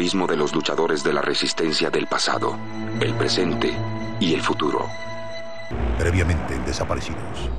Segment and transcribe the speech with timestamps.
[0.00, 2.56] heroísmo de los luchadores de la resistencia del pasado,
[3.02, 3.76] el presente
[4.18, 4.86] y el futuro.
[5.98, 7.50] Previamente en Desaparecidos.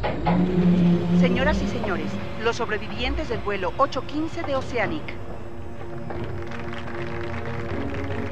[1.20, 2.08] Señoras y señores,
[2.44, 5.04] los sobrevivientes del vuelo 815 de Oceanic.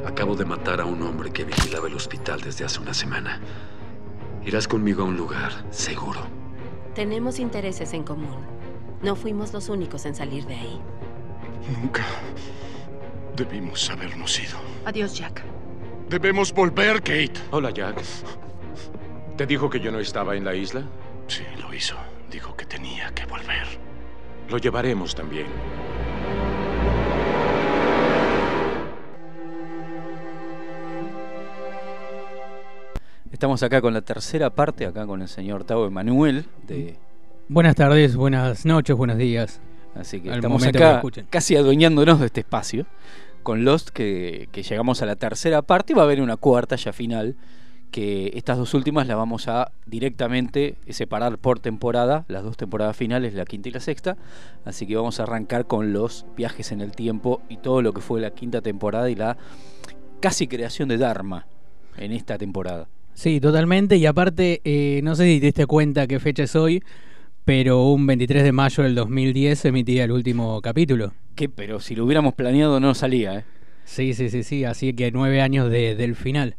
[0.07, 3.39] Acabo de matar a un hombre que vigilaba el hospital desde hace una semana.
[4.43, 6.21] Irás conmigo a un lugar seguro.
[6.95, 8.43] Tenemos intereses en común.
[9.03, 10.81] No fuimos los únicos en salir de ahí.
[11.79, 12.03] Nunca
[13.39, 14.59] debimos habernos ido.
[14.85, 15.41] Adiós, Jack.
[16.09, 17.33] Debemos volver, Kate.
[17.51, 18.01] Hola, Jack.
[19.37, 20.83] ¿Te dijo que yo no estaba en la isla?
[21.27, 21.95] Sí, lo hizo.
[22.29, 23.65] Dijo que tenía que volver.
[24.49, 25.47] Lo llevaremos también.
[33.31, 36.45] Estamos acá con la tercera parte, acá con el señor Tavo Emanuel.
[36.67, 36.97] De...
[37.47, 39.61] Buenas tardes, buenas noches, buenos días.
[39.95, 41.27] Así que Al estamos que acá escuchen.
[41.29, 42.85] casi adueñándonos de este espacio
[43.43, 46.93] con Lost, que, llegamos a la tercera parte y va a haber una cuarta ya
[46.93, 47.35] final.
[47.91, 53.33] Que estas dos últimas las vamos a directamente separar por temporada, las dos temporadas finales,
[53.33, 54.15] la quinta y la sexta.
[54.63, 58.01] Así que vamos a arrancar con los viajes en el tiempo y todo lo que
[58.01, 59.37] fue la quinta temporada y la
[60.19, 61.47] casi creación de Dharma
[61.97, 62.87] en esta temporada.
[63.15, 63.97] Sí, totalmente.
[63.97, 66.83] Y aparte, eh, no sé si te diste cuenta qué fecha es hoy,
[67.45, 71.13] pero un 23 de mayo del 2010 se emitía el último capítulo.
[71.35, 73.45] Que, pero si lo hubiéramos planeado no salía, ¿eh?
[73.85, 74.65] Sí, sí, sí, sí.
[74.65, 76.55] Así que nueve años de- del final.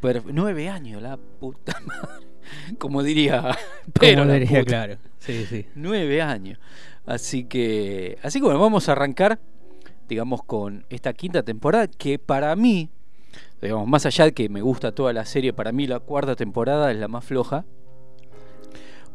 [0.00, 2.26] Pero nueve años, la puta madre.
[2.78, 3.54] Como diría Como
[4.00, 4.96] pero la diría, claro.
[5.18, 5.66] Sí, sí.
[5.74, 6.58] Nueve años.
[7.06, 9.40] Así que, así que bueno, vamos a arrancar,
[10.08, 12.90] digamos, con esta quinta temporada que para mí,
[13.60, 16.92] digamos, más allá de que me gusta toda la serie, para mí la cuarta temporada
[16.92, 17.64] es la más floja.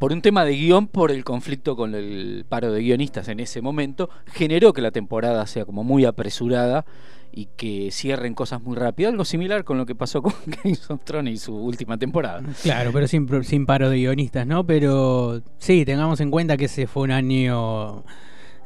[0.03, 3.61] Por un tema de guion, por el conflicto con el paro de guionistas en ese
[3.61, 6.85] momento, generó que la temporada sea como muy apresurada
[7.31, 9.09] y que cierren cosas muy rápido.
[9.09, 12.43] Algo similar con lo que pasó con Game of Thrones y su última temporada.
[12.63, 14.65] Claro, pero sin, sin paro de guionistas, ¿no?
[14.65, 18.03] Pero sí, tengamos en cuenta que ese fue un año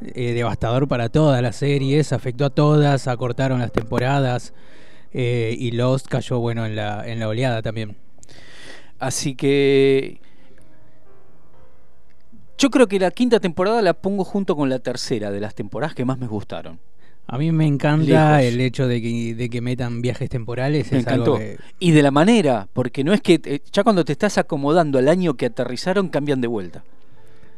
[0.01, 4.55] eh, devastador para todas las series, afectó a todas, acortaron las temporadas
[5.11, 7.95] eh, y Lost cayó, bueno, en la, en la oleada también.
[8.97, 10.19] Así que
[12.57, 15.95] yo creo que la quinta temporada la pongo junto con la tercera de las temporadas
[15.95, 16.79] que más me gustaron.
[17.29, 18.53] A mí me encanta Lejos.
[18.53, 20.89] el hecho de que, de que metan viajes temporales.
[20.93, 21.39] Me es algo encantó.
[21.39, 25.09] que- Y de la manera, porque no es que ya cuando te estás acomodando al
[25.09, 26.83] año que aterrizaron cambian de vuelta.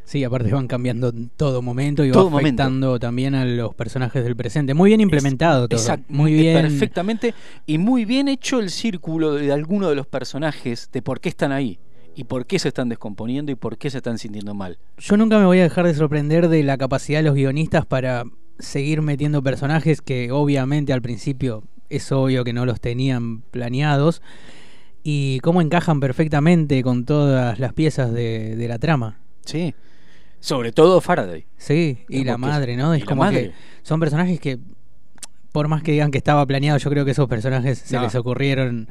[0.06, 2.64] sí, aparte van cambiando en todo momento y Todo va momento.
[2.64, 4.74] afectando también a los personajes del presente.
[4.74, 5.80] Muy bien implementado todo.
[5.80, 6.63] Exacto, Muy bien.
[6.63, 7.36] Perfectamente.
[7.68, 11.51] Y muy bien hecho el círculo de alguno de los personajes de por qué están
[11.51, 11.78] ahí.
[12.19, 14.77] Y por qué se están descomponiendo y por qué se están sintiendo mal.
[14.98, 18.25] Yo nunca me voy a dejar de sorprender de la capacidad de los guionistas para
[18.60, 24.21] seguir metiendo personajes que obviamente al principio es obvio que no los tenían planeados
[25.01, 29.22] y cómo encajan perfectamente con todas las piezas de, de la trama.
[29.45, 29.74] Sí.
[30.42, 31.45] Sobre todo Faraday.
[31.56, 32.94] Sí, y la madre, ¿no?
[32.94, 33.51] Es como madre.
[33.51, 34.60] que son personajes que,
[35.54, 38.89] por más que digan que estaba planeado, yo creo que esos personajes se les ocurrieron,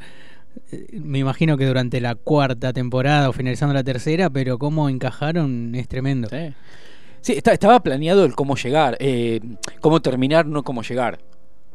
[0.93, 5.89] me imagino que durante la cuarta temporada o finalizando la tercera, pero cómo encajaron es
[5.89, 6.29] tremendo.
[7.21, 9.41] Sí, estaba planeado el cómo llegar, eh,
[9.81, 11.19] cómo terminar, no cómo llegar.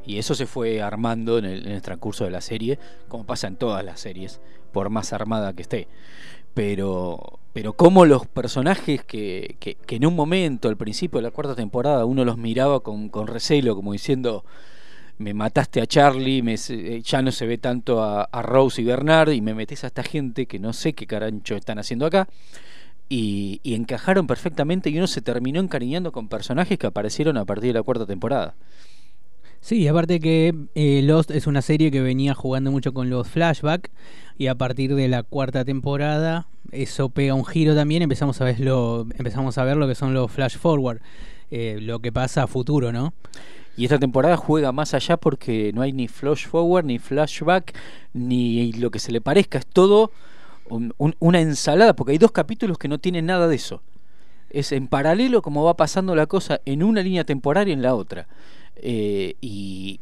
[0.05, 3.83] Y eso se fue armando en el, transcurso de la serie, como pasa en todas
[3.85, 4.41] las series,
[4.71, 5.87] por más armada que esté.
[6.53, 11.55] Pero, pero como los personajes que, que, en un momento, al principio de la cuarta
[11.55, 14.43] temporada, uno los miraba con recelo, como diciendo,
[15.23, 19.31] me mataste a Charlie, me, eh, ya no se ve tanto a, Rose y Bernard,
[19.31, 22.27] y me metes a esta gente que no sé qué carancho están haciendo acá
[23.09, 27.69] y, y encajaron perfectamente y uno se terminó encariñando con personajes que aparecieron a partir
[27.69, 28.55] de la cuarta temporada.
[29.63, 33.89] Sí, aparte que eh, Lost es una serie que venía jugando mucho con los flashbacks
[34.37, 38.59] y a partir de la cuarta temporada eso pega un giro también, empezamos a ver
[38.59, 40.99] lo, empezamos a ver lo que son los flash forward,
[41.49, 43.13] eh, lo que pasa a futuro, ¿no?
[43.75, 47.75] Y esta temporada juega más allá porque no hay ni flash forward, ni flashback,
[48.13, 49.57] ni lo que se le parezca.
[49.57, 50.11] Es todo
[50.69, 53.81] un- un- una ensalada, porque hay dos capítulos que no tienen nada de eso.
[54.51, 57.95] Es en paralelo como va pasando la cosa en una línea temporal y en la
[57.95, 58.27] otra.
[58.75, 59.99] eh, y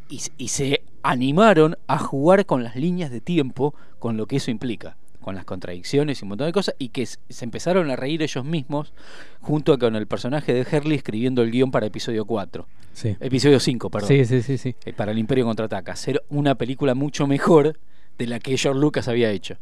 [0.48, 5.36] se animaron a jugar con las líneas de tiempo, con lo que eso implica, con
[5.36, 8.94] las contradicciones y un montón de cosas, y que se empezaron a reír ellos mismos
[9.40, 12.68] junto con el personaje de Herley escribiendo el guion para episodio 4.
[12.94, 13.16] Sí.
[13.20, 14.08] Episodio 5, perdón.
[14.10, 14.76] Sí, sí, sí, sí.
[14.86, 15.94] eh, para el Imperio Contraataca.
[15.94, 17.78] Hacer una película mucho mejor
[18.18, 19.56] de la que George Lucas había hecho.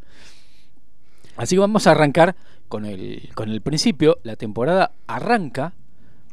[1.37, 2.35] Así que vamos a arrancar
[2.67, 4.17] con el, con el principio.
[4.23, 5.73] La temporada arranca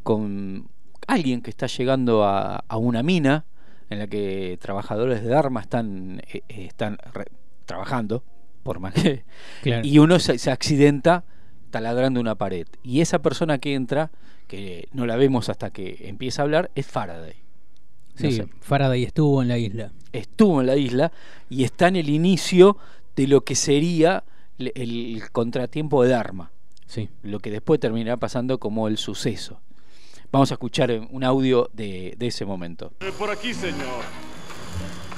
[0.02, 0.68] con
[1.06, 3.44] alguien que está llegando a, a una mina
[3.90, 7.26] en la que trabajadores de Dharma están, eh, eh, están re-
[7.66, 8.24] trabajando,
[8.66, 9.24] por más que...
[9.62, 9.86] Claro.
[9.86, 11.24] Y uno se, se accidenta
[11.70, 12.66] taladrando una pared.
[12.82, 14.10] Y esa persona que entra,
[14.46, 17.34] que no la vemos hasta que empieza a hablar, es Faraday.
[18.18, 19.92] No Sí, sé, Faraday estuvo en la isla.
[20.12, 21.12] estuvo en la isla
[21.50, 22.76] y está en el inicio
[23.14, 24.24] de lo que sería
[24.58, 26.50] el contratiempo de Dharma,
[26.86, 27.08] Sí.
[27.22, 29.60] lo que después terminará pasando como el suceso.
[30.32, 32.92] Vamos a escuchar un audio de, de ese momento.
[33.00, 34.02] Eh, por aquí, señor.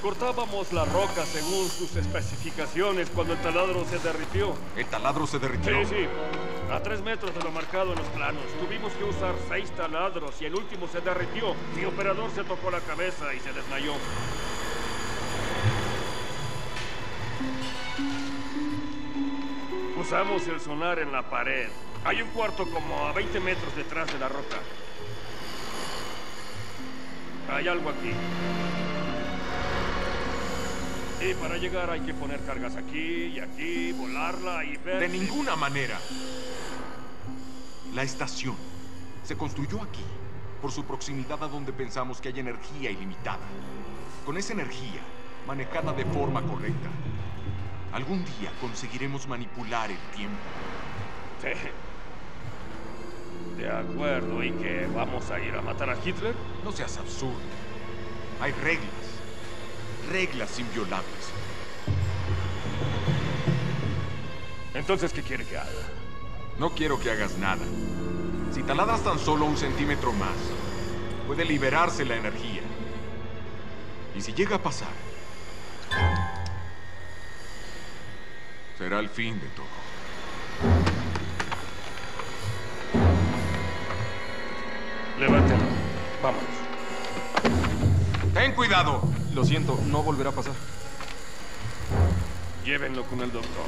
[0.02, 4.54] Cortábamos la roca según sus especificaciones cuando el taladro se derritió.
[4.76, 5.84] ¿El taladro se derritió?
[5.84, 6.08] Sí, sí.
[6.72, 8.42] A tres metros de lo marcado en los planos.
[8.60, 11.52] Tuvimos que usar seis taladros y el último se derritió.
[11.74, 13.94] Mi operador se tocó la cabeza y se desmayó.
[19.98, 21.68] Usamos el sonar en la pared.
[22.04, 24.58] Hay un cuarto como a 20 metros detrás de la roca.
[27.50, 28.12] Hay algo aquí.
[31.20, 35.00] Y para llegar hay que poner cargas aquí y aquí, volarla y ver...
[35.00, 35.98] De ninguna manera.
[37.94, 38.54] La estación
[39.24, 40.04] se construyó aquí
[40.62, 43.40] por su proximidad a donde pensamos que hay energía ilimitada.
[44.24, 45.00] Con esa energía,
[45.46, 46.88] manejada de forma correcta,
[47.92, 50.36] algún día conseguiremos manipular el tiempo.
[51.42, 51.48] Sí.
[53.60, 56.34] De acuerdo, ¿y que vamos a ir a matar a Hitler?
[56.64, 57.40] No seas absurdo.
[58.40, 58.97] Hay reglas.
[60.10, 61.32] Reglas inviolables.
[64.74, 65.68] Entonces, ¿qué quiere que haga?
[66.58, 67.64] No quiero que hagas nada.
[68.52, 70.36] Si taladras tan solo un centímetro más,
[71.26, 72.62] puede liberarse la energía.
[74.16, 74.88] Y si llega a pasar,
[78.78, 79.66] será el fin de todo.
[85.18, 85.64] Levántelo.
[86.22, 86.67] Vámonos.
[88.38, 89.02] Ten cuidado.
[89.34, 90.52] Lo siento, no volverá a pasar.
[92.64, 93.64] Llévenlo con el doctor.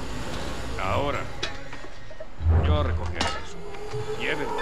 [0.80, 1.18] Ahora.
[2.64, 4.20] Yo recogeré eso.
[4.20, 4.56] Llévenlo.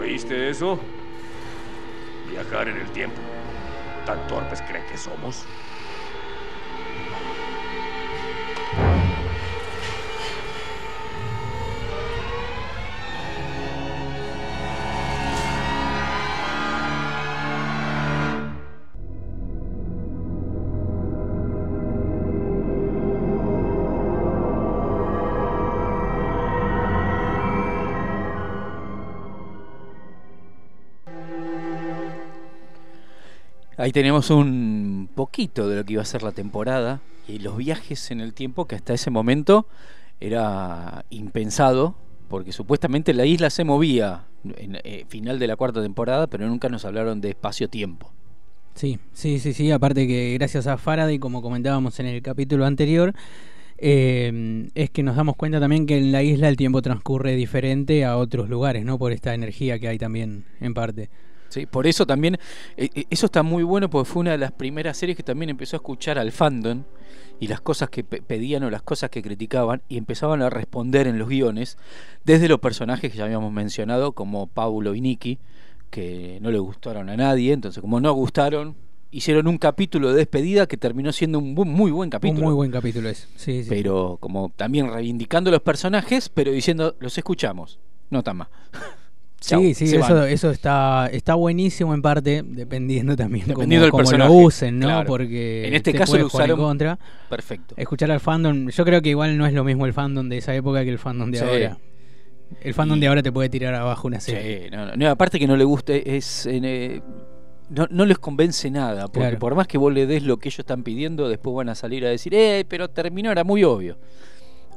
[0.00, 0.80] ¿Oíste eso?
[2.30, 3.20] Viajar en el tiempo.
[4.06, 5.44] ¿Tan torpes creen que somos?
[33.82, 38.12] Ahí tenemos un poquito de lo que iba a ser la temporada y los viajes
[38.12, 39.66] en el tiempo que hasta ese momento
[40.20, 41.96] era impensado
[42.28, 46.68] porque supuestamente la isla se movía en eh, final de la cuarta temporada, pero nunca
[46.68, 48.12] nos hablaron de espacio-tiempo.
[48.76, 49.72] Sí, sí, sí, sí.
[49.72, 53.12] Aparte que gracias a Faraday, como comentábamos en el capítulo anterior,
[53.78, 58.04] eh, es que nos damos cuenta también que en la isla el tiempo transcurre diferente
[58.04, 58.96] a otros lugares, ¿no?
[58.96, 61.10] Por esta energía que hay también, en parte.
[61.52, 62.38] Sí, por eso también,
[62.76, 65.50] eh, eh, eso está muy bueno porque fue una de las primeras series que también
[65.50, 66.84] empezó a escuchar al fandom
[67.40, 71.06] y las cosas que pe- pedían o las cosas que criticaban y empezaban a responder
[71.06, 71.76] en los guiones
[72.24, 75.38] desde los personajes que ya habíamos mencionado como Paulo y Nicky
[75.90, 78.74] que no le gustaron a nadie, entonces como no gustaron
[79.10, 82.38] hicieron un capítulo de despedida que terminó siendo un bu- muy buen capítulo.
[82.40, 83.12] Un muy buen capítulo.
[83.12, 83.66] Sí, sí.
[83.68, 87.78] Pero como también reivindicando los personajes, pero diciendo los escuchamos,
[88.08, 88.48] no tan más.
[89.42, 90.28] Chau, Sí, sí, eso, van.
[90.28, 94.86] eso está, está buenísimo en parte, dependiendo también Dependiendo del cómo, lo usen, ¿no?
[94.86, 95.06] claro.
[95.06, 96.98] Porque En este te caso lo en usaron contra.
[97.28, 97.74] perfecto.
[97.76, 100.54] Escuchar al fandom, yo creo que igual no es lo mismo el fandom de esa
[100.54, 101.44] época que el fandom de Sí.
[101.44, 101.78] ahora.
[102.60, 104.64] El fandom Y- de ahora te puede tirar abajo una serie.
[104.64, 107.00] Sí, no, no, no, aparte que no le guste, es eh,
[107.70, 109.38] no, no les convence nada, porque Claro.
[109.38, 112.04] por más que vos le des lo que ellos están pidiendo, después van a salir
[112.04, 113.96] a decir, eh, pero terminó, era muy obvio.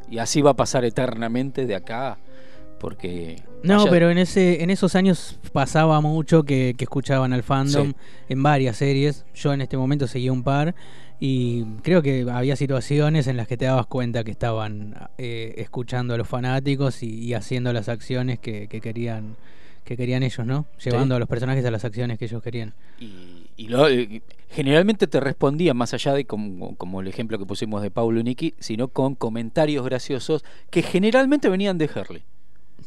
[0.09, 2.17] Y así va a pasar eternamente de acá,
[2.89, 3.41] porque...
[3.63, 7.87] No, allá- pero en ese en esos años pasaba mucho que, que escuchaban al fandom
[7.89, 7.95] Sí.
[8.29, 9.25] en varias series.
[9.33, 10.75] Yo en este momento seguía un par
[11.19, 16.13] Y creo que había situaciones en las que te dabas cuenta que estaban eh, escuchando
[16.13, 19.35] a los fanáticos y, y haciendo las acciones que, que querían
[19.85, 20.65] que querían ellos, ¿no?
[20.83, 21.17] Llevando Sí.
[21.17, 22.73] a los personajes a las acciones que ellos querían.
[23.57, 27.81] Y lo- eh, generalmente te respondían más allá de como, como el ejemplo que pusimos
[27.81, 32.23] de Paulo Niki, sino con comentarios graciosos que generalmente venían de Herley.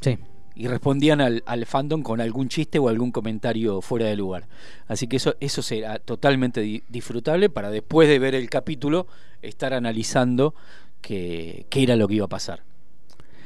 [0.00, 0.18] Sí.
[0.54, 4.48] Y respondían al, al fandom con algún chiste o algún comentario fuera de lugar.
[4.88, 9.06] Así que eso, eso será totalmente di- disfrutable para después de ver el capítulo
[9.40, 10.54] estar analizando
[11.00, 12.62] qué, qué era lo que iba a pasar.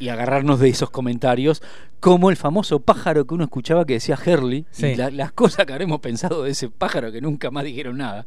[0.01, 1.63] Y agarrarnos de esos comentarios,
[2.01, 4.87] como el famoso pájaro que uno escuchaba que decía Herley, Sí.
[4.87, 8.27] y la- las cosas que habremos pensado de ese pájaro que nunca más dijeron nada.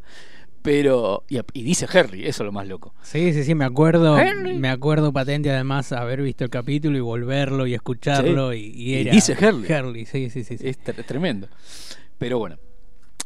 [0.66, 2.94] Pero, y, y dice Herley, eso es lo más loco.
[3.04, 4.56] Sí, sí, sí, me acuerdo, Henry.
[4.56, 8.74] me acuerdo patente además haber visto el capítulo y volverlo y escucharlo Sí.
[8.76, 9.72] y, y Y era dice Herley.
[9.72, 10.58] Herley, sí, sí, sí.
[10.58, 10.68] sí.
[10.68, 11.48] Es tre- tremendo.
[12.18, 12.58] Pero bueno,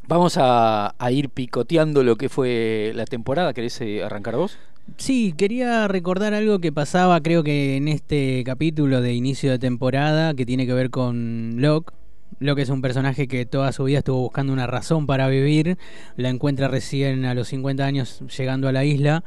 [0.08, 3.54] vamos a, a ir picoteando lo que fue la temporada.
[3.54, 4.58] ¿Querés eh, arrancar vos?
[4.98, 10.34] Sí, quería recordar algo que pasaba, creo que en este capítulo de inicio de temporada,
[10.34, 11.94] que tiene que ver con Locke.
[12.40, 15.78] Locke es un personaje que toda su vida estuvo buscando una razón para vivir,
[16.16, 19.24] la encuentra recién a los 50 años llegando a la isla.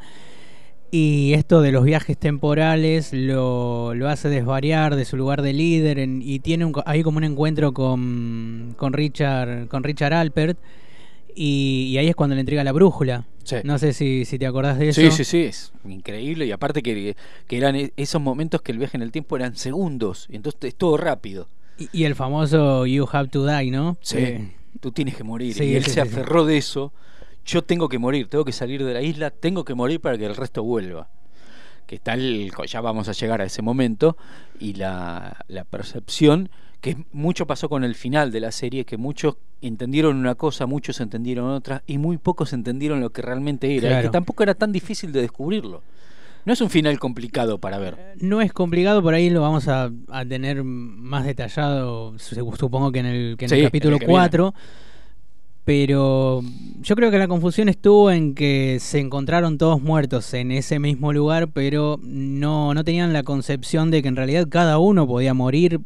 [0.94, 5.98] Y esto de los viajes temporales lo, lo hace desvariar de su lugar de líder
[5.98, 10.58] en- y tiene un, ahí como un encuentro con, con Richard con Richard Alpert
[11.34, 13.24] y, y ahí es cuando le entrega la brújula.
[13.42, 13.56] Sí.
[13.64, 15.00] No sé si, si te acordás de eso.
[15.00, 16.44] Sí, sí, sí, es increíble.
[16.46, 17.16] Y aparte que,
[17.46, 20.26] que eran e- esos momentos que el viaje en el tiempo eran segundos.
[20.30, 21.48] Y entonces es todo rápido.
[21.78, 23.96] Y, y el famoso You Have to Die, ¿no?
[24.00, 25.54] Sí, Eh, tú tienes que morir.
[25.54, 26.92] sí, y él sí, se aferró de eso.
[27.44, 30.26] Yo tengo que morir, tengo que salir de la isla, tengo que morir para que
[30.26, 31.08] el resto vuelva.
[31.86, 34.16] Que está el, ya vamos a llegar a ese momento.
[34.60, 36.50] Y la, la percepción,
[36.80, 41.00] que mucho pasó con el final de la serie, que muchos entendieron una cosa, muchos
[41.00, 43.98] entendieron otra, y muy pocos entendieron lo que realmente era.
[44.00, 45.82] y que tampoco era tan difícil de descubrirlo.
[46.44, 47.96] No es un final complicado para ver.
[48.20, 52.98] no es complicado, por ahí lo vamos a, a tener más detallado, su- supongo que
[53.00, 54.54] en el, que en Sí, el en capítulo el que 4.
[55.64, 56.42] Pero
[56.80, 61.12] yo creo que la confusión estuvo en que se encontraron todos muertos en ese mismo
[61.12, 65.78] lugar, pero no, no tenían la concepción de que en realidad cada uno podía morir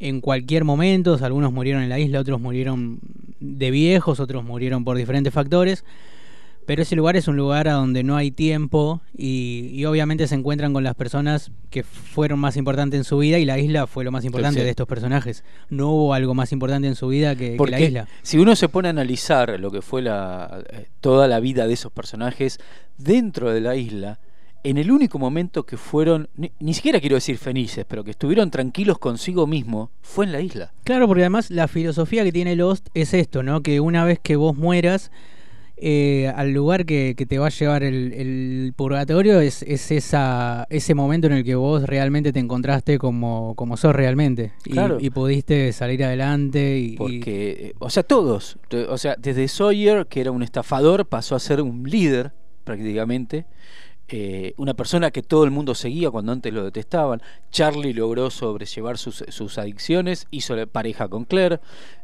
[0.00, 1.18] en cualquier momento.
[1.22, 2.98] Algunos murieron en la isla, otros murieron
[3.40, 5.82] de viejos, otros murieron por diferentes factores.
[6.66, 10.34] Pero ese lugar es un lugar a donde no hay tiempo y, y obviamente se
[10.34, 14.04] encuentran con las personas que fueron más importantes en su vida y la isla fue
[14.04, 14.64] lo más importante Sí.
[14.64, 15.44] de estos personajes.
[15.70, 18.08] No hubo algo más importante en su vida que, la isla.
[18.22, 21.74] si uno se pone a analizar lo que fue la, eh, toda la vida de
[21.74, 22.58] esos personajes
[22.98, 24.18] dentro de la isla,
[24.64, 28.50] en el único momento que fueron, ni, ni siquiera quiero decir felices, pero que estuvieron
[28.50, 30.72] tranquilos consigo mismo, fue en la isla.
[30.82, 33.62] Claro, porque además la filosofía que tiene Lost es esto, ¿no?
[33.62, 35.12] Que una vez que vos mueras,
[35.78, 40.66] eh, al lugar que, que te va a llevar el, el purgatorio es, es esa,
[40.70, 44.52] ese momento en el que vos realmente te encontraste como, como sos realmente.
[44.64, 44.98] Y, Claro.
[45.00, 46.96] y pudiste salir adelante y...
[46.96, 51.60] Porque, o sea, todos, o sea, desde Sawyer, que era un estafador, pasó a ser
[51.60, 52.32] un líder
[52.64, 53.44] prácticamente.
[54.08, 57.20] eh, una persona que todo el mundo seguía cuando antes lo detestaban.
[57.50, 61.58] Charlie logró sobrellevar sus, sus adicciones, hizo pareja con Claire.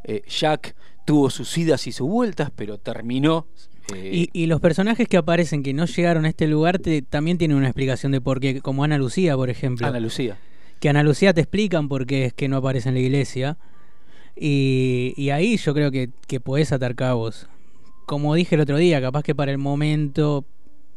[0.05, 0.75] eh, Jack
[1.05, 3.47] tuvo sus idas y sus vueltas, pero terminó.
[3.95, 7.39] eh, Y, y los personajes que aparecen que no llegaron a este lugar te- también
[7.39, 9.87] tienen una explicación de por qué, como Ana Lucía, por ejemplo.
[9.87, 10.39] Ana Lucía.
[10.81, 13.57] Que Ana Lucía te explican por qué es que no aparece en la iglesia.
[14.37, 17.49] Y, y ahí yo creo que, que podés atar cabos.
[18.07, 20.45] Como dije el otro día, capaz que para el momento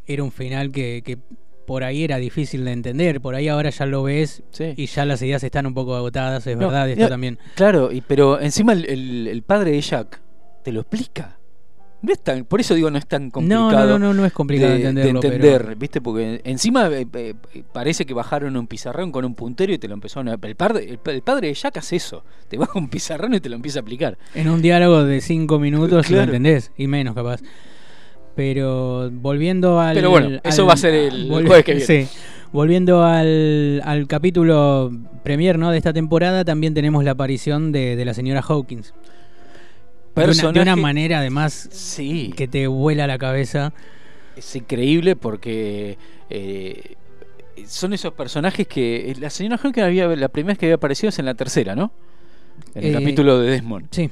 [0.08, 1.18] era un final que, que
[1.66, 3.22] por ahí era difícil de entender.
[3.22, 4.44] Por ahí ahora ya lo ves
[4.76, 7.40] y ya las ideas están un poco agotadas, es No, verdad, esto también.
[7.56, 10.22] Claro, y, pero encima el, el- el padre de Jack
[10.64, 11.38] te lo explica.
[12.02, 13.72] No es tan, por eso digo, no es tan complicado.
[13.72, 16.02] No, no, no, no es complicado de, entenderlo, de pero- entender, ¿viste?
[16.02, 17.34] Porque encima eh, eh,
[17.74, 20.34] parece que bajaron un pizarrón con un puntero y te lo empezaron a.
[20.40, 22.24] El padre, el, el padre de Jack hace eso.
[22.48, 24.20] Te baja un pizarrón y te lo empieza a aplicar.
[24.36, 26.24] En un diálogo de cinco minutos lo Claro.
[26.26, 27.42] entendés, y menos capaz.
[28.36, 29.96] Pero volviendo al.
[29.96, 32.06] Pero bueno, eso al- va a ser el jueves que viene.
[32.06, 32.18] Sí.
[32.52, 34.92] Volviendo al, al capítulo
[35.24, 35.72] premier ¿no?
[35.72, 38.94] de esta temporada, también tenemos la aparición de, de la señora Hawkins.
[40.16, 42.34] De una, de una Personaje- manera, además, Sí.
[42.38, 43.74] que te vuela la cabeza.
[44.38, 45.98] Es increíble porque
[46.30, 46.96] eh,
[47.68, 49.14] son esos personajes que.
[49.20, 50.08] La señora Hawkins había.
[50.16, 51.92] La primera vez que había aparecido es en la tercera, ¿no?
[52.74, 53.88] En el Eh, capítulo de Desmond.
[53.92, 54.10] Sí.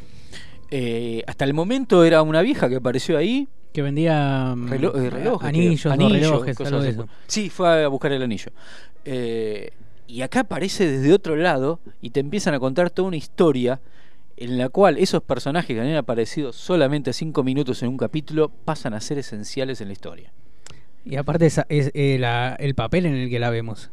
[0.72, 3.48] Eh, hasta el momento era una vieja que apareció ahí.
[3.74, 7.08] Que vendía mm, Relo- eh, relojes, anillos, relojes, cosas algo de eso.
[7.28, 8.52] Sí, fue a buscar el anillo.
[9.06, 9.72] Eh,
[10.08, 13.82] y acá aparece desde otro lado y te empiezan a contar toda una historia
[14.38, 18.94] en la cual esos personajes que habían aparecido solamente cinco minutos en un capítulo pasan
[18.94, 20.32] a ser esenciales en la historia.
[21.06, 23.90] Y aparte es, es, eh, la- el papel en el que la vemos.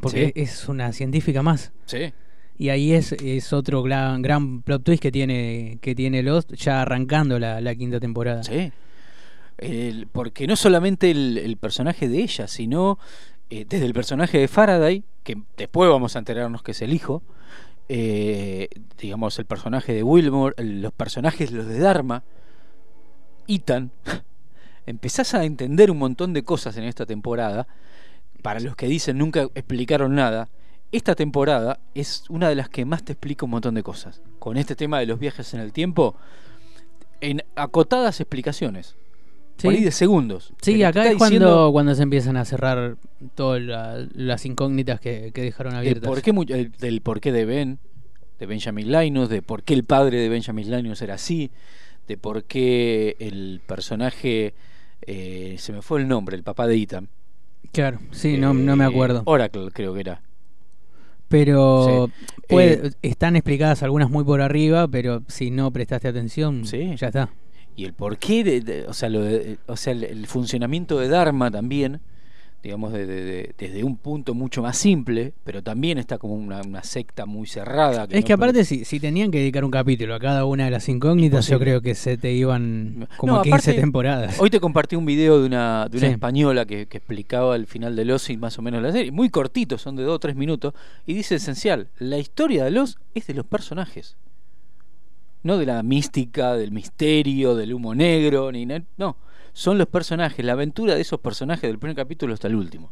[0.00, 0.32] Porque Sí.
[0.42, 1.72] es una científica más.
[1.86, 2.12] Sí.
[2.58, 6.82] Y ahí es, es otro gran, gran plot twist que tiene, que tiene Lost ya
[6.82, 8.42] arrancando la, la quinta temporada.
[8.42, 8.72] Sí.
[9.58, 12.98] El- porque no solamente el, personaje de ella, sino
[13.50, 17.22] eh, desde el personaje de Faraday, que después vamos a enterarnos que es el hijo,
[17.88, 18.68] eh,
[18.98, 22.22] digamos el personaje de Wilmore, los personajes los de Dharma,
[23.46, 23.90] Ethan,
[24.86, 27.66] empezás a entender un montón de cosas en esta temporada.
[28.42, 30.48] Para los que dicen nunca explicaron nada,
[30.90, 34.20] esta temporada es una de las que más te explica un montón de cosas.
[34.38, 36.16] Con este tema de los viajes en el tiempo,
[37.20, 38.96] en acotadas explicaciones.
[39.68, 40.52] Por ahí de segundos.
[40.60, 42.96] Sí, acá es cuando, diciendo cuando se empiezan a cerrar
[43.34, 46.08] todas la- las incógnitas que, que dejaron el abiertas.
[46.08, 47.78] por qué el- del porqué de Ben,
[48.38, 51.50] de Benjamin Linus, de por qué el padre de Benjamin Linus era así,
[52.08, 54.54] de por qué el personaje,
[55.06, 57.08] eh, se me fue el nombre, el papá de Ethan.
[57.72, 59.22] Claro, sí, no, no me Eh, acuerdo.
[59.26, 60.20] Oracle creo que era.
[61.28, 62.12] Pero Sí.
[62.48, 67.30] puede- Eh, están explicadas algunas muy por arriba, pero si no prestaste atención, ya está.
[67.76, 71.08] Y el porqué, de, de- o sea, lo de- o sea el, el funcionamiento de
[71.08, 72.00] Dharma también,
[72.62, 76.60] digamos, de- de- de- desde un punto mucho más simple, pero también está como una,
[76.60, 78.06] una secta muy cerrada.
[78.08, 80.70] Es no que aparte, si, si tenían que dedicar un capítulo a cada una de
[80.70, 84.38] las incógnitas, yo creo que se te iban como No, 15 aparte, temporadas.
[84.38, 86.12] Hoy te compartí un video de una, de una Sí.
[86.12, 89.10] española que, que explicaba el final de Los y más o menos la serie.
[89.10, 90.72] Muy cortito, son de 2 o 3 minutos.
[91.06, 94.14] Y dice esencial: la historia de Los es de los personajes.
[95.42, 99.16] No de la mística, del misterio, del humo negro, ni no.
[99.52, 102.90] Son los personajes, la aventura de esos personajes del primer capítulo hasta el último.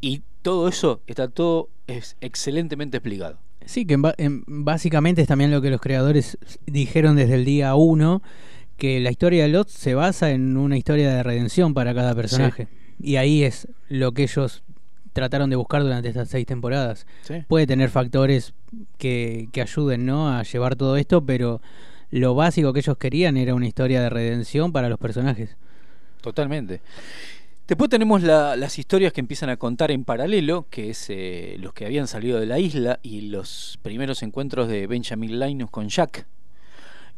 [0.00, 3.38] Y todo eso está todo es excelentemente explicado.
[3.66, 7.44] Sí, que en ba- en- básicamente es también lo que los creadores dijeron desde el
[7.44, 8.22] día 1,
[8.78, 12.68] que la historia de Lot se basa en una historia de redención para cada personaje.
[12.98, 14.62] Y ahí es lo que ellos
[15.12, 17.06] trataron de buscar durante estas seis temporadas.
[17.22, 17.42] Sí.
[17.48, 18.52] Puede tener factores
[18.98, 20.28] que, que ayuden ¿no?
[20.32, 21.60] a llevar todo esto, pero
[22.10, 25.56] lo básico que ellos querían era una historia de redención para los personajes.
[26.20, 26.80] Totalmente.
[27.68, 31.72] Después tenemos la- las historias que empiezan a contar en paralelo, que es eh, los
[31.72, 36.26] que habían salido de la isla y los primeros encuentros de Benjamin Linus con Jack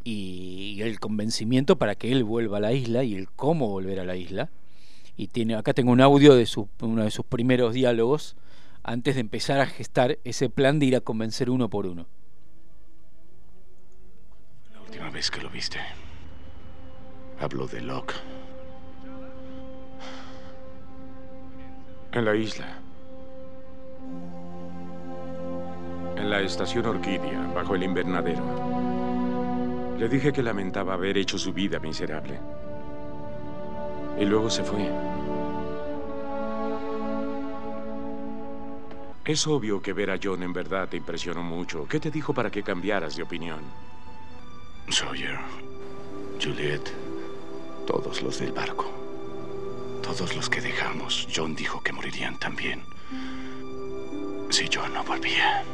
[0.04, 4.04] y el convencimiento para que él vuelva a la isla y el cómo volver a
[4.04, 4.50] la isla.
[5.22, 6.48] Y tiene acá tengo un audio de
[6.80, 8.34] uno de sus primeros diálogos
[8.82, 12.08] antes de empezar a gestar ese plan de ir a convencer uno por uno.
[14.72, 15.78] La última vez que lo viste,
[17.38, 18.14] habló de Locke.
[22.14, 22.66] En la isla.
[26.16, 28.42] En la estación Orquídea, bajo el invernadero.
[30.00, 32.40] Le dije que lamentaba haber hecho su vida miserable.
[34.18, 35.11] Y luego se fue.
[39.24, 41.86] Es obvio que ver a John en verdad te impresionó mucho.
[41.86, 43.60] ¿Qué te dijo para que cambiaras de opinión?
[44.88, 45.38] Sawyer,
[46.42, 46.82] Juliet,
[47.86, 48.90] todos los del barco.
[50.02, 52.82] Todos los que dejamos, John dijo que morirían también.
[54.50, 55.64] Si yo no volvía.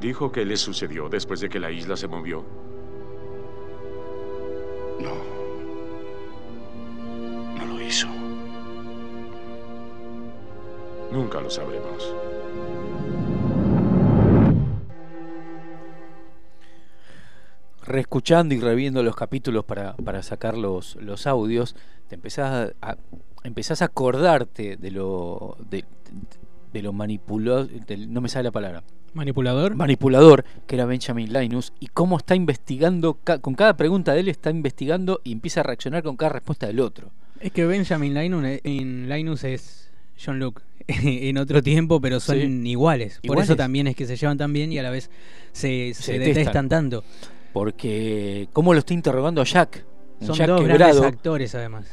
[0.00, 2.46] ¿Dijo qué le sucedió después de que la isla se movió?
[5.00, 5.39] No
[11.12, 12.14] Nunca lo sabremos.
[17.84, 21.74] reescuchando y reviendo los capítulos para, para sacar los, los audios,
[22.08, 22.96] te empezás a, a-
[23.42, 25.84] empezás a acordarte de lo de,
[26.72, 27.68] de lo manipulado,
[28.08, 28.82] no me sale la palabra.
[29.12, 29.74] ¿Manipulador?
[29.74, 34.28] Manipulador, que era Benjamin Linus, y cómo está investigando, ca- con cada pregunta de él
[34.28, 37.10] está investigando y empieza a reaccionar con cada respuesta del otro.
[37.40, 39.89] Es que Benjamin Linus, en Linus es
[40.24, 42.70] John Luke en otro tiempo, pero son Sí.
[42.70, 43.16] iguales.
[43.16, 43.44] Por Iguales.
[43.44, 45.10] eso también es que se llevan tan bien y a la vez
[45.52, 46.34] se, se Se detestan.
[46.34, 46.68] detestan.
[46.68, 47.04] tanto.
[47.52, 49.84] Porque cómo lo está interrogando a Jack.
[50.20, 50.78] Son Jack dos quebrado.
[50.78, 51.86] grandes actores además.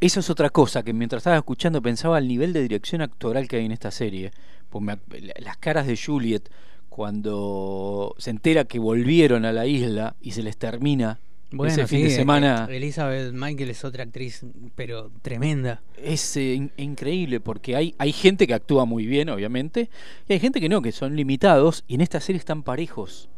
[0.00, 3.56] Eso es otra cosa que mientras estaba escuchando pensaba el nivel de dirección actoral que
[3.56, 4.30] hay en esta serie.
[4.70, 4.96] Pues me
[5.40, 6.48] las caras de Juliet
[6.88, 11.18] cuando se entera que volvieron a la isla y se les termina
[11.50, 12.68] Bueno, ese fin sí, de semana.
[12.70, 15.80] Elizabeth Michael es otra actriz, pero tremenda.
[15.96, 19.88] Es eh, in- increíble porque hay, hay gente que actúa muy bien, obviamente,
[20.28, 23.30] y hay gente que no, que son limitados, y en esta serie están parejos.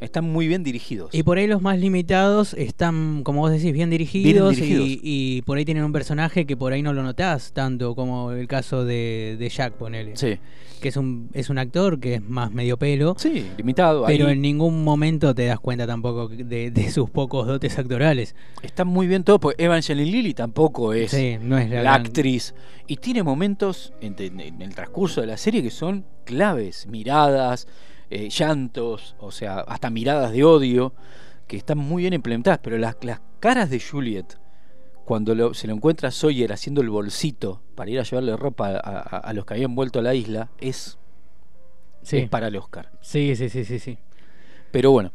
[0.00, 1.12] Están muy bien dirigidos.
[1.12, 4.86] Y por ahí los más limitados están, como vos decís, bien dirigidos, dirigidos.
[4.86, 8.30] Y, y por ahí tienen un personaje que por ahí no lo notás tanto, como
[8.32, 10.16] el caso de, de Jack, ponele.
[10.16, 10.38] Sí.
[10.80, 13.16] Que es un, es un actor que es más medio pelo.
[13.18, 14.04] Sí, limitado.
[14.06, 14.34] Pero ahí.
[14.34, 18.36] en ningún momento te das cuenta tampoco de, de sus pocos dotes actorales.
[18.62, 22.06] Está muy bien todo, porque Evangeline Lilly tampoco es, Sí, no es la la, gran-
[22.06, 22.54] actriz.
[22.86, 27.66] Y tiene momentos en, en- en el transcurso de la serie que son claves, miradas,
[28.10, 30.94] eh, llantos, o sea, hasta miradas de odio,
[31.46, 32.60] que están muy bien implementadas.
[32.62, 34.38] Pero las, las caras de Juliet,
[35.04, 38.78] cuando lo- se lo encuentra Sawyer haciendo el bolsito para ir a llevarle ropa a,
[38.78, 40.98] a- a los que habían vuelto a la isla, es,
[42.02, 42.18] Sí.
[42.18, 42.90] es para el Oscar.
[43.00, 43.98] Sí, sí, sí, sí, sí.
[44.70, 45.12] Pero bueno,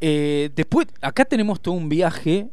[0.00, 2.48] eh, después, acá tenemos todo un viaje,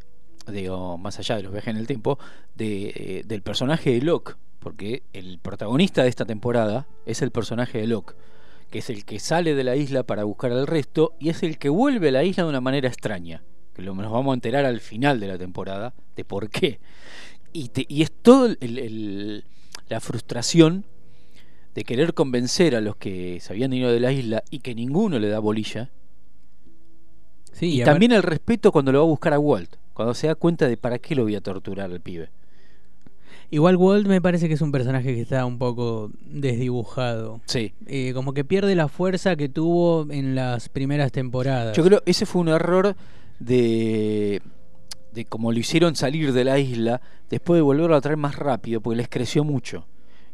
[0.48, 2.18] digo, más allá de los viajes en el tiempo,
[2.56, 7.80] de, eh, del personaje de Locke, porque el protagonista de esta temporada es el personaje
[7.80, 8.16] de Locke,
[8.70, 11.58] que es el que sale de la isla para buscar al resto y es el
[11.58, 14.66] que vuelve a la isla de una manera extraña, que lo, nos vamos a enterar
[14.66, 16.80] al final de la temporada de por qué.
[17.52, 19.44] Y, te- y es todo el- el-
[19.88, 20.86] la frustración
[21.74, 25.18] de querer convencer a los que se habían ido de la isla y que ninguno
[25.20, 25.90] le da bolilla.
[27.52, 30.28] Sí, y y también el respeto cuando lo va a buscar a Walt, cuando se
[30.28, 32.30] da cuenta de para qué lo voy a torturar al pibe.
[33.52, 37.42] Igual Walt me parece que es un personaje que está un poco desdibujado.
[37.46, 37.74] Sí.
[37.88, 41.76] Eh, como que pierde la fuerza que tuvo en las primeras temporadas.
[41.76, 42.96] Yo creo ese fue un error
[43.40, 44.42] de
[45.12, 48.82] de cómo lo hicieron salir de la isla, después de volverlo a traer más rápido,
[48.82, 49.86] porque les creció mucho.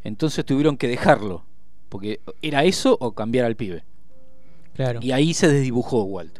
[0.04, 1.44] Entonces tuvieron que dejarlo,
[1.88, 3.84] porque era eso o cambiar al pibe.
[4.74, 5.00] Claro.
[5.02, 6.38] Y ahí se desdibujó Walt.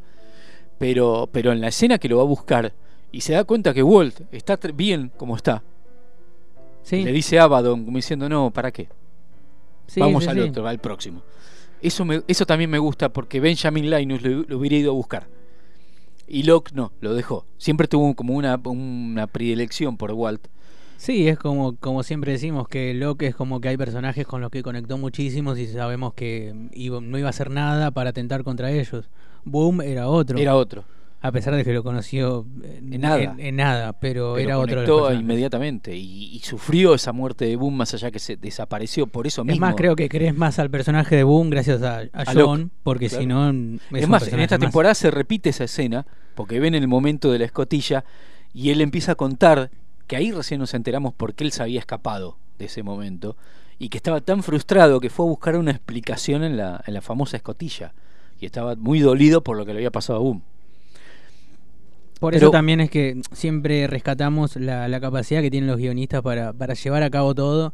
[0.78, 2.72] Pero, pero en la escena que lo va a buscar
[3.10, 5.62] y se da cuenta que Walt está bien como está,
[6.86, 7.02] Sí.
[7.02, 8.88] le dice Abaddon como diciendo, no, ¿para qué?
[9.88, 11.22] Sí, Vamos sí, al otro, al próximo.
[11.82, 15.26] Eso, me- eso también me gusta porque Benjamin Linus lo, lo hubiera ido a buscar.
[16.28, 17.44] Y Locke no, lo dejó.
[17.58, 20.46] Siempre tuvo como una, una predilección por Walt.
[20.96, 24.50] Sí, es como, como siempre decimos que Locke es como que hay personajes con los
[24.50, 28.70] que conectó muchísimos y sabemos que iba- no iba a hacer nada para atentar contra
[28.70, 29.10] ellos.
[29.44, 30.38] Boom era otro.
[30.38, 30.84] Era otro.
[31.26, 33.22] A pesar de que lo conoció eh, En nada.
[33.22, 35.08] En, en nada, pero, Pero era otro.
[35.08, 39.26] de inmediatamente y, y sufrió esa muerte de Boom más allá que se desapareció por
[39.26, 39.66] eso Es mismo.
[39.66, 43.20] más, creo que crees más al personaje de Boom gracias a, a John, porque claro.
[43.22, 43.48] si no.
[43.98, 44.60] Es, más, en esta más.
[44.60, 48.04] temporada se repite esa escena porque ven el momento de la escotilla
[48.54, 49.70] y él empieza a contar
[50.06, 53.36] que ahí recién nos enteramos por qué él se había escapado de ese momento
[53.78, 57.00] y que estaba tan frustrado que fue a buscar una explicación en la, en la
[57.02, 57.92] famosa escotilla
[58.40, 60.42] y estaba muy dolido por lo que le había pasado a Boom.
[62.20, 66.22] Por Pero- eso también es que siempre rescatamos la, la capacidad que tienen los guionistas
[66.22, 67.72] para, para llevar a cabo todo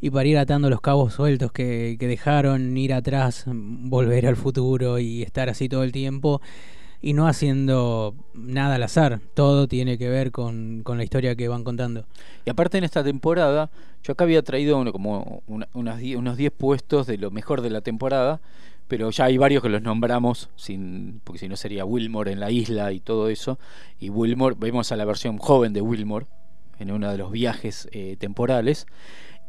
[0.00, 4.98] y para ir atando los cabos sueltos que, que dejaron, ir atrás, volver al futuro
[4.98, 6.40] y estar así todo el tiempo
[7.00, 9.20] y no haciendo nada al azar.
[9.34, 12.04] Todo tiene que ver con, con la historia que van contando.
[12.44, 13.70] Y aparte en esta temporada,
[14.02, 17.60] yo acá había traído uno- como una- unas die- unos 10 puestos de lo mejor
[17.62, 18.40] de la temporada,
[18.88, 22.50] pero ya hay varios que los nombramos, sin, porque si no sería Wilmore en la
[22.50, 23.58] isla y todo eso.
[23.98, 26.26] Y Wilmore, vemos a la versión joven de Wilmore
[26.78, 28.86] en uno de los viajes eh, temporales.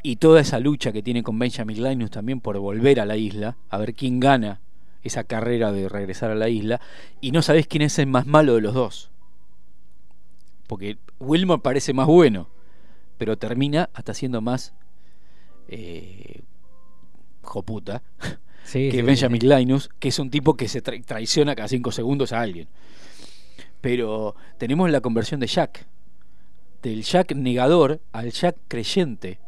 [0.04, 3.58] Y toda esa lucha que tiene con Benjamin Linus también por volver a la isla,
[3.69, 4.62] a ver quién gana
[5.04, 6.82] esa carrera de regresar a la isla.
[7.21, 9.12] Y no sabés quién es el más malo de los dos.
[10.67, 12.50] Porque Wilmore parece más bueno
[13.17, 14.73] pero termina hasta siendo más
[15.67, 16.41] eh,
[17.41, 18.04] joputa
[18.67, 19.47] Sí, que sí, Benjamin sí.
[19.47, 22.67] Linus, que es un tipo que se tra- traiciona cada cinco segundos a alguien.
[23.82, 25.86] Pero tenemos la conversión de Jack,
[26.82, 29.39] del Jack negador al Jack creyente.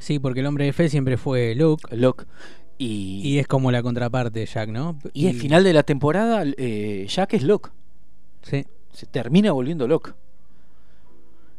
[0.00, 1.84] Sí, porque el hombre de fe siempre fue Luke.
[1.96, 2.26] Locke.
[2.78, 4.98] Y, Y es como la contraparte de Jack, ¿no?
[5.12, 7.70] y al final de la temporada, eh, Jack es Locke.
[8.42, 8.64] Sí.
[8.92, 10.14] Se termina volviendo Locke.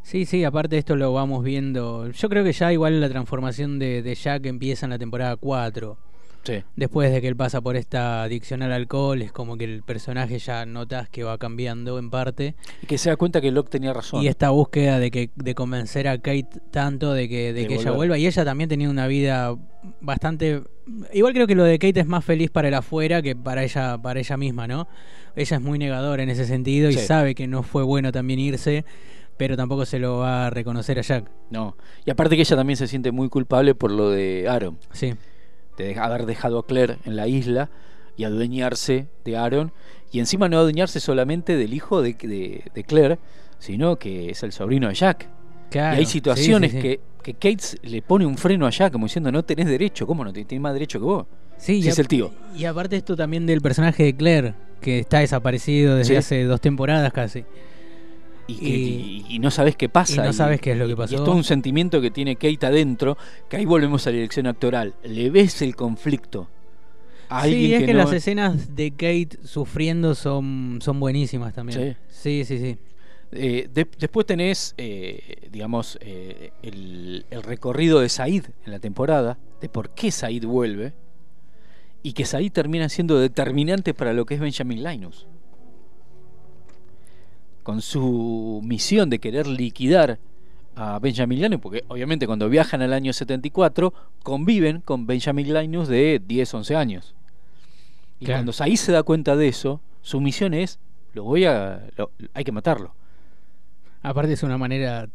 [0.01, 2.09] Sí, sí, aparte de esto lo vamos viendo.
[2.11, 5.97] Yo creo que ya igual la transformación de, de Jack empieza en la temporada 4.
[6.43, 6.63] Sí.
[6.75, 10.39] Después de que él pasa por esta adicción al alcohol, es como que el personaje
[10.39, 12.55] ya notas que va cambiando en parte.
[12.81, 14.21] Y que se da cuenta que Locke tenía razón.
[14.21, 17.75] Y esta búsqueda de que de convencer a Kate tanto de que, de De que
[17.75, 18.17] ella vuelva.
[18.17, 19.55] Y ella también tenía una vida
[20.01, 20.63] bastante.
[21.13, 23.97] Igual creo que lo de Kate es más feliz para el afuera que para ella,
[23.97, 24.87] para ella misma, ¿no?
[25.35, 27.05] Ella es muy negadora en ese sentido y Sí.
[27.05, 28.83] sabe que no fue bueno también irse,
[29.37, 31.31] pero tampoco se lo va a reconocer a Jack.
[31.49, 31.77] No.
[32.05, 34.77] Y aparte que ella también se siente muy culpable por lo de Aaron.
[34.91, 35.13] Sí.
[35.77, 37.69] De haber dejado a Claire en la isla
[38.17, 39.71] y adueñarse de Aaron.
[40.11, 43.17] Y encima no adueñarse solamente del hijo de, de- de Claire,
[43.59, 45.27] sino que es el sobrino de Jack.
[45.71, 46.81] Claro, y hay situaciones sí, sí.
[46.83, 50.23] Que, que Kate le pone un freno a Jack como diciendo no tenés derecho, ¿cómo
[50.23, 50.31] no?
[50.31, 51.25] Tienes más derecho que vos.
[51.57, 52.31] Sí, y es el tío.
[52.55, 57.11] Y aparte esto también del personaje de Claire, que está desaparecido desde hace dos temporadas
[57.13, 57.45] casi.
[58.47, 60.15] Y, que- y- y no sabes qué pasa.
[60.15, 61.13] y no sabes qué es lo que pasó.
[61.13, 63.17] Y es todo un sentimiento que tiene Kate adentro,
[63.49, 64.93] que ahí volvemos a la dirección actoral.
[65.03, 66.49] Le ves el conflicto.
[67.43, 71.97] Sí, es que, no- las escenas de Kate sufriendo son, son buenísimas también.
[72.09, 72.77] Sí, sí, sí.
[73.31, 79.39] Eh, de- después tenés, eh, digamos, eh, el, el recorrido de Said en la temporada,
[79.61, 80.93] de por qué Said vuelve,
[82.03, 85.25] y que Said termina siendo determinante para lo que es Benjamin Linus.
[87.63, 90.19] Con su misión de querer liquidar
[90.75, 96.21] a Benjamin Linus, porque obviamente cuando viajan al año 74 conviven con Benjamin Linus de
[96.25, 97.15] 10, 11 años.
[98.19, 98.39] Y Claro.
[98.39, 100.79] cuando Said se da cuenta de eso, su misión es,
[101.13, 102.93] lo voy a, lo- hay que matarlo.
[104.01, 105.07] Aparte es una manera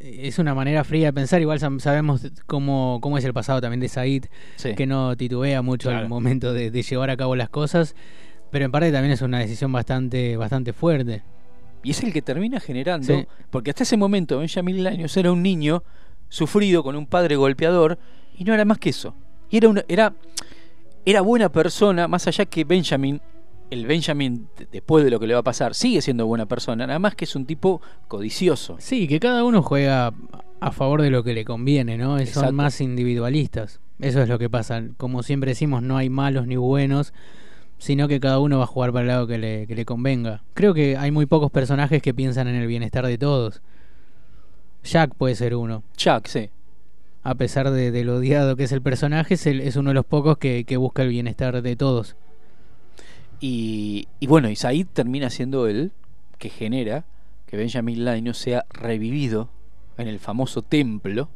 [0.00, 3.88] es una manera fría de pensar, igual sabemos cómo, cómo es el pasado también de
[3.88, 4.24] Said,
[4.56, 4.74] Sí.
[4.74, 6.04] que no titubea mucho Claro.
[6.04, 7.94] al momento de, de llevar a cabo las cosas,
[8.50, 11.22] pero en parte también es una decisión bastante, bastante fuerte.
[11.84, 13.26] Y es el que termina generando, Sí.
[13.50, 15.82] porque hasta ese momento Benjamin Linus era un niño
[16.28, 17.98] sufrido con un padre golpeador
[18.36, 19.14] y no era más que eso.
[19.50, 20.14] Y era una, era,
[21.04, 23.20] era buena persona, más allá que Benjamin,
[23.70, 26.98] el Benjamin después de lo que le va a pasar, sigue siendo buena persona, nada
[26.98, 28.76] más que es un tipo codicioso.
[28.78, 30.12] Sí, que cada uno juega
[30.60, 32.18] a favor de lo que le conviene, ¿no?
[32.18, 32.48] Exacto.
[32.48, 33.80] Son más individualistas.
[34.00, 34.82] Eso es lo que pasa.
[34.96, 37.12] Como siempre decimos, no hay malos ni buenos,
[37.84, 40.42] sino que cada uno va a jugar para el lado que le, que le convenga.
[40.54, 43.60] Creo que hay muy pocos personajes que piensan en el bienestar de todos.
[44.82, 45.82] Jack puede ser uno.
[45.98, 46.48] Jack, sí.
[47.24, 49.94] A pesar de, de lo odiado que es el personaje, es, el- es uno de
[49.96, 52.16] los pocos que, que busca el bienestar de todos.
[53.38, 55.92] Y, y bueno, y Said termina siendo el
[56.38, 57.04] que genera
[57.44, 59.50] que Benjamin Linus sea revivido
[59.98, 61.28] en el famoso templo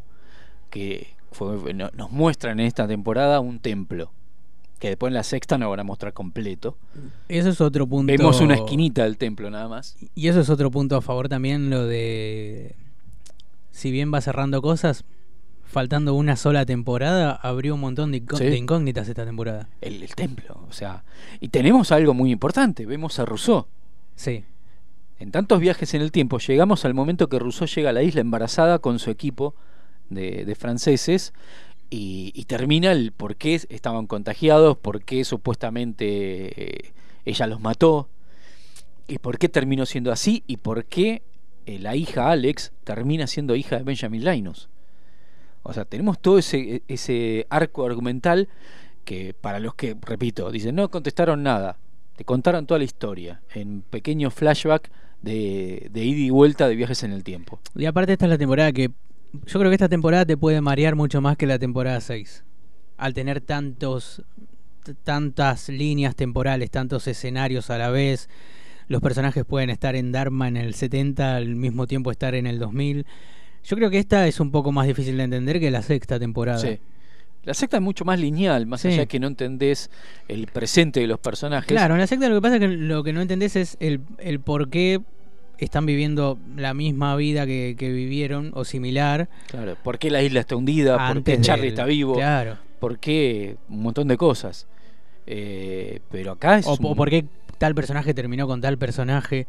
[0.71, 4.13] que fue- no- nos muestran en esta temporada un templo
[4.79, 6.77] que después en la sexta nos van a mostrar completo.
[7.29, 8.13] Eso es otro punto.
[8.13, 9.97] Vemos una esquinita del templo nada más.
[10.15, 12.75] Y eso es otro punto a favor también, lo de...
[13.71, 15.05] Si bien va cerrando cosas,
[15.65, 18.45] faltando una sola temporada, abrió un montón de, inco- Sí.
[18.45, 19.69] de incógnitas esta temporada.
[19.81, 21.05] El, el templo, o sea,
[21.41, 23.67] y tenemos algo muy importante, vemos a Rousseau.
[24.17, 24.45] Sí.
[25.21, 28.21] En tantos viajes en el tiempo, llegamos al momento que Rousseau llega a la isla
[28.21, 29.55] embarazada con su equipo
[30.11, 31.33] de, de franceses
[31.91, 36.93] y, termina el por qué estaban contagiados, por qué supuestamente eh,
[37.25, 38.09] ella los mató,
[39.07, 41.23] y por qué terminó siendo así, y por qué
[41.67, 44.69] eh, la hija Alex termina siendo hija de Benjamin Linus.
[45.63, 48.49] O sea, tenemos todo ese, ese arco argumental
[49.05, 51.79] que para los que, repito, dicen, no contestaron nada,
[52.17, 54.91] te contaron toda la historia en pequeños flashback
[55.23, 57.61] de, de ida y vuelta de viajes en el tiempo.
[57.75, 58.91] Y aparte esta es la temporada que...
[59.33, 62.45] Yo creo que esta temporada te puede marear mucho más que la temporada 6.
[62.97, 64.23] Al tener tantos
[65.05, 68.29] tantas líneas temporales, tantos escenarios a la vez.
[68.89, 72.59] Los personajes pueden estar en Dharma en el 70 al mismo tiempo estar en el
[72.59, 73.05] 2000.
[73.65, 76.59] Yo creo que esta es un poco más difícil de entender que la sexta temporada.
[76.59, 76.79] Sí.
[77.45, 78.89] La secta es mucho más lineal, más Sí.
[78.89, 79.91] allá que no entendés
[80.27, 81.67] el presente de los personajes.
[81.69, 84.01] Claro, en la secta lo que pasa es que lo que no entendés es el,
[84.19, 85.01] el por qué
[85.65, 89.29] están viviendo la misma vida que, que vivieron o similar.
[89.49, 91.13] Claro, ¿por qué la isla está hundida?
[91.13, 92.15] ¿Por qué Charlie del- está vivo?
[92.15, 92.59] claro.
[92.79, 94.67] ¿Por qué un montón de cosas?
[95.27, 97.25] Eh, pero acá es O, un- o por qué
[97.59, 99.47] tal personaje terminó con tal personaje.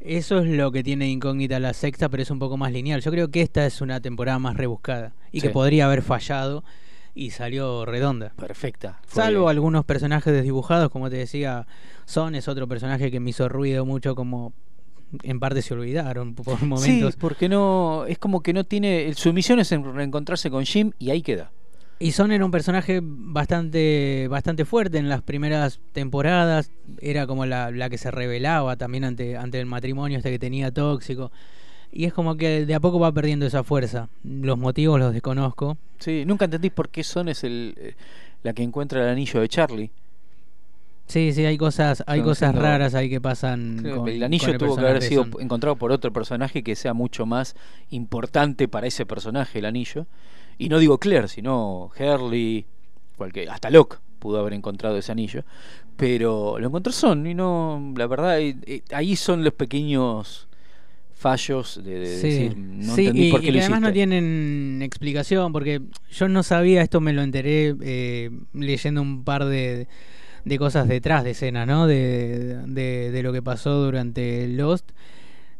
[0.00, 3.00] Eso es lo que tiene incógnita la sexta, pero es un poco más lineal.
[3.00, 6.62] Yo creo que esta es una temporada más rebuscada y que podría haber fallado
[7.14, 8.32] y salió redonda.
[8.36, 9.00] Perfecta.
[9.06, 11.66] Fue- Salvo algunos personajes desdibujados, como te decía,
[12.06, 14.52] Son es otro personaje que me hizo ruido mucho, como
[15.22, 17.14] en parte se olvidaron por momentos.
[17.14, 20.92] Sí, porque no es como que no tiene su misión es en- reencontrarse con Jim
[20.98, 21.50] y ahí queda.
[22.00, 26.70] Y Son era un personaje bastante bastante fuerte en las primeras temporadas.
[27.00, 30.70] Era como la, la que se revelaba también ante, ante el matrimonio este que tenía
[30.72, 31.30] tóxico.
[31.92, 34.08] Y es como que de a poco va perdiendo esa fuerza.
[34.24, 35.78] Los motivos los desconozco.
[35.98, 37.94] Sí, nunca entendí por qué Son es el eh,
[38.42, 39.90] la que encuentra el anillo de Charlie.
[41.06, 43.76] Sí, sí, hay cosas, hay cosas raras ahí que pasan.
[43.82, 45.40] Con- el anillo con el tuvo que haber sido Son.
[45.40, 47.54] encontrado por otro personaje que sea mucho más
[47.90, 50.06] importante para ese personaje, el anillo.
[50.58, 52.64] Y no digo Claire, sino Hurley,
[53.16, 55.44] cualquier, hasta Locke pudo haber encontrado ese anillo.
[55.96, 60.48] Pero lo encontró Son y no, la verdad, eh, eh, ahí son los pequeños
[61.14, 63.92] fallos de, de Sí, decir, no sí, entendí y, por qué y lo además no
[63.92, 69.86] tienen explicación, porque yo no sabía, esto me lo enteré eh, leyendo un par de,
[70.44, 71.86] de cosas detrás de escena, ¿no?
[71.86, 74.90] De, de, de lo que pasó durante Lost.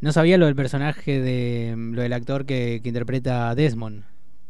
[0.00, 4.04] No sabía lo del personaje de lo del actor que, que interpreta a Desmond,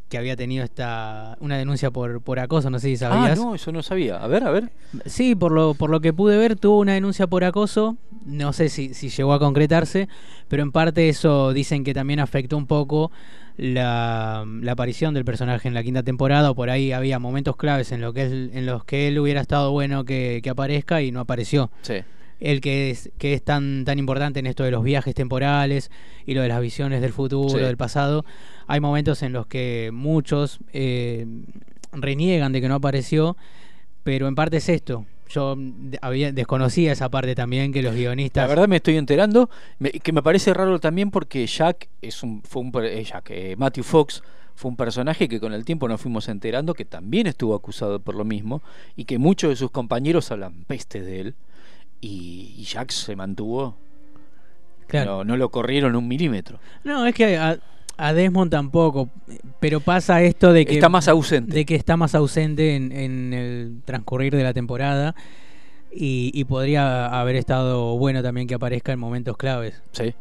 [0.08, 3.38] que había tenido esta una denuncia por, por acoso, no sé si sabías.
[3.38, 4.16] Ah, no, eso no sabía.
[4.16, 4.70] A ver, a ver.
[5.06, 7.96] Sí, por lo, por lo que pude ver, tuvo una denuncia por acoso.
[8.24, 10.08] No sé si, si llegó a concretarse,
[10.48, 13.12] pero en parte eso dicen que también afectó un poco
[13.56, 16.50] la, la aparición del personaje en la quinta temporada.
[16.50, 19.40] O por ahí había momentos claves en, lo que él- en los que él hubiera
[19.40, 21.70] estado bueno que, que aparezca y no apareció.
[21.82, 21.94] Sí.
[22.40, 25.90] El que es, que es tan, tan importante en esto de los viajes temporales
[26.26, 27.64] y lo de las visiones del futuro, Sí.
[27.64, 28.24] del pasado.
[28.66, 31.26] Hay momentos en los que muchos eh,
[31.92, 33.36] reniegan de que no apareció,
[34.02, 35.06] pero en parte es esto.
[35.28, 35.56] Yo
[36.02, 38.42] había, desconocía esa parte también que los guionistas...
[38.44, 42.42] La verdad me estoy enterando, me- que me parece raro también porque Jack es un,
[42.42, 44.22] fue un eh, Jack, eh, Matthew Fox
[44.54, 48.14] fue un personaje que con el tiempo nos fuimos enterando que también estuvo acusado por
[48.14, 48.62] lo mismo
[48.96, 51.34] y que muchos de sus compañeros hablan peste de él
[52.00, 53.76] y, y Jack se mantuvo,
[54.86, 55.18] Claro.
[55.18, 56.60] no, no lo corrieron un milímetro.
[56.84, 57.58] No, es que a,
[57.96, 59.08] a Desmond tampoco,
[59.60, 60.74] pero pasa esto de que...
[60.74, 61.54] Está más ausente.
[61.54, 65.14] De que está más ausente en, en el transcurrir de la temporada
[65.92, 69.82] y, y podría haber estado bueno también que aparezca en momentos claves.
[69.92, 70.14] Sí.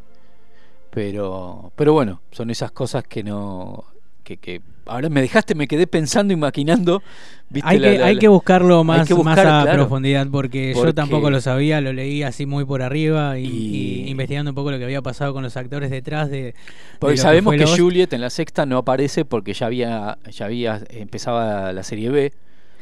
[0.90, 3.84] Pero, pero bueno, son esas cosas que no.
[4.24, 7.02] Que, que ahora me dejaste, me quedé pensando y maquinando.
[7.50, 7.68] ¿viste?
[7.68, 9.72] Hay La- que, la- hay la- que buscarlo más, más a claro.
[9.74, 14.10] profundidad porque, yo tampoco lo sabía, lo leí así muy por arriba y, Y- y
[14.10, 16.54] investigando un poco lo que había pasado con los actores detrás de...
[16.98, 17.66] Porque sabemos que.
[17.66, 22.32] Juliet en la sexta no aparece porque ya había, ya había empezaba la serie B,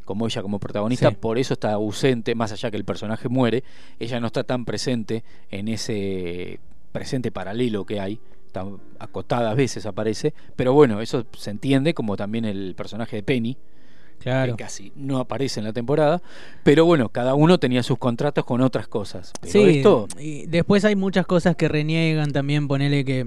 [0.04, 1.16] como ella como protagonista, Sí.
[1.20, 3.64] por eso está ausente, más allá que el personaje muere,
[3.98, 6.60] ella no está tan presente en ese
[6.92, 8.20] presente paralelo que hay,
[8.52, 13.22] tan acotada a veces aparece, pero bueno, eso se entiende como también el personaje de
[13.22, 13.56] Penny,
[14.20, 14.54] Claro.
[14.56, 16.22] que casi no aparece en la temporada,
[16.62, 19.32] pero bueno, cada uno tenía sus contratos con otras cosas.
[19.40, 23.26] Pero Sí, esto, y después hay muchas cosas que reniegan también, ponele que...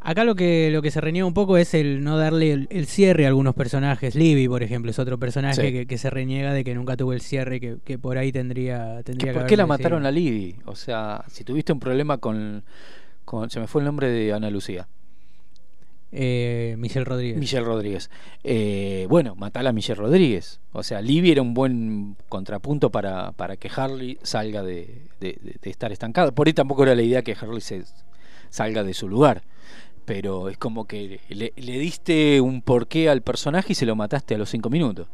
[0.00, 2.86] Acá lo que, lo que se reniega un poco es el no darle el, el
[2.86, 4.14] cierre a algunos personajes.
[4.14, 5.72] Libby, por ejemplo, es otro personaje Sí.
[5.72, 9.02] que, que se reniega de que nunca tuvo el cierre que, que por ahí tendría,
[9.02, 10.54] tendría que ¿Por qué la mataron a Libby?
[10.66, 12.62] O sea, si tuviste un problema con,
[13.28, 13.50] con.
[13.50, 14.88] Se me fue el nombre de Ana Lucía.
[16.10, 17.38] Eh, Michelle Rodríguez.
[17.38, 18.10] Michelle Rodríguez.
[18.42, 20.58] Eh, bueno, matala a Michelle Rodríguez.
[20.72, 25.56] O sea, Libby era un buen contrapunto para, para que Harley salga de, de- de-
[25.60, 26.32] de estar estancado.
[26.32, 27.84] Por ahí tampoco era la idea que Harley se
[28.48, 29.42] salga de su lugar.
[30.06, 34.34] Pero es como que le, le diste un porqué al personaje y se lo mataste
[34.34, 35.08] a los cinco minutos.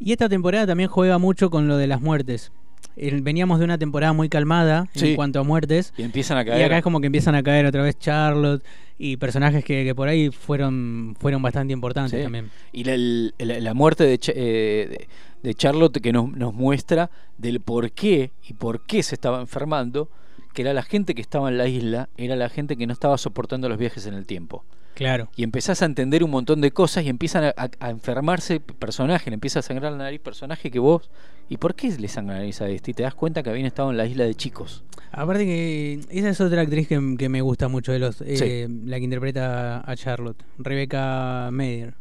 [0.00, 2.52] Y esta temporada también juega mucho con lo de las muertes.
[2.96, 5.10] Veníamos de una temporada muy calmada Sí.
[5.10, 5.92] en cuanto a muertes.
[5.98, 6.64] Y empiezan a Y caer.
[6.64, 8.64] acá es como que empiezan a caer otra vez Charlotte
[8.98, 12.22] y personajes que, que por ahí fueron, fueron bastante importantes Sí.
[12.24, 12.50] también.
[12.72, 12.96] Y la,
[13.44, 15.06] la- la muerte de, eh,
[15.42, 20.08] de Charlotte que nos, nos muestra del por qué y por qué se estaba enfermando,
[20.54, 23.18] que era la gente que estaba en la isla, era la gente que no estaba
[23.18, 24.64] soportando los viajes en el tiempo.
[24.96, 25.28] Claro.
[25.36, 29.28] Y empezás a entender un montón de cosas y empiezan a, a- a enfermarse personajes,
[29.28, 31.08] le empieza a sangrar la nariz personaje que vos...
[31.48, 32.90] ¿Y por qué le sangra la nariz a este?
[32.90, 34.82] Y te das cuenta que habían estado en la isla de chicos.
[35.12, 38.98] Aparte que esa es otra actriz que, que me gusta mucho de los eh, la
[38.98, 41.94] que interpreta a Charlotte, Rebecca Meyer.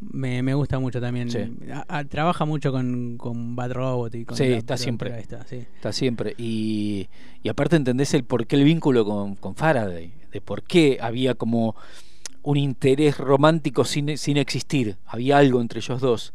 [0.00, 1.30] Me, me gusta mucho también.
[1.30, 1.38] Sí.
[1.70, 5.20] A- a- trabaja mucho con, con Bad Robot y con Sí, la está siempre.
[5.20, 5.56] esta, sí.
[5.56, 6.34] Está siempre.
[6.38, 7.08] Y,
[7.42, 11.34] y aparte entendés el por qué el vínculo con, con Faraday, de por qué había
[11.34, 11.76] como
[12.42, 14.96] un interés romántico sin, sin existir.
[15.06, 16.32] Había algo entre ellos dos.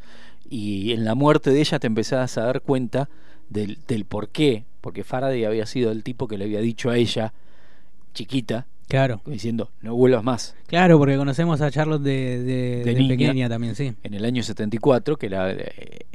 [0.50, 3.10] Y en la muerte de ella te empezás a dar cuenta
[3.50, 4.64] del, del por qué.
[4.82, 7.34] Porque Faraday había sido el tipo que le había dicho a ella,
[8.14, 9.20] chiquita, Claro.
[9.26, 10.56] diciendo, no vuelvas más.
[10.68, 13.10] Claro, porque conocemos a Charlotte de, de- De de niña.
[13.10, 13.94] pequeña también, sí.
[14.02, 16.06] en el año 74, que, la, eh,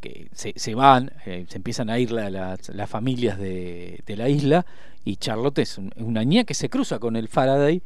[0.00, 4.16] que se, se van, eh, se empiezan a ir la- las, las familias de, de
[4.16, 4.64] la isla,
[5.04, 7.82] y Charlotte es un- una niña que se cruza con el Faraday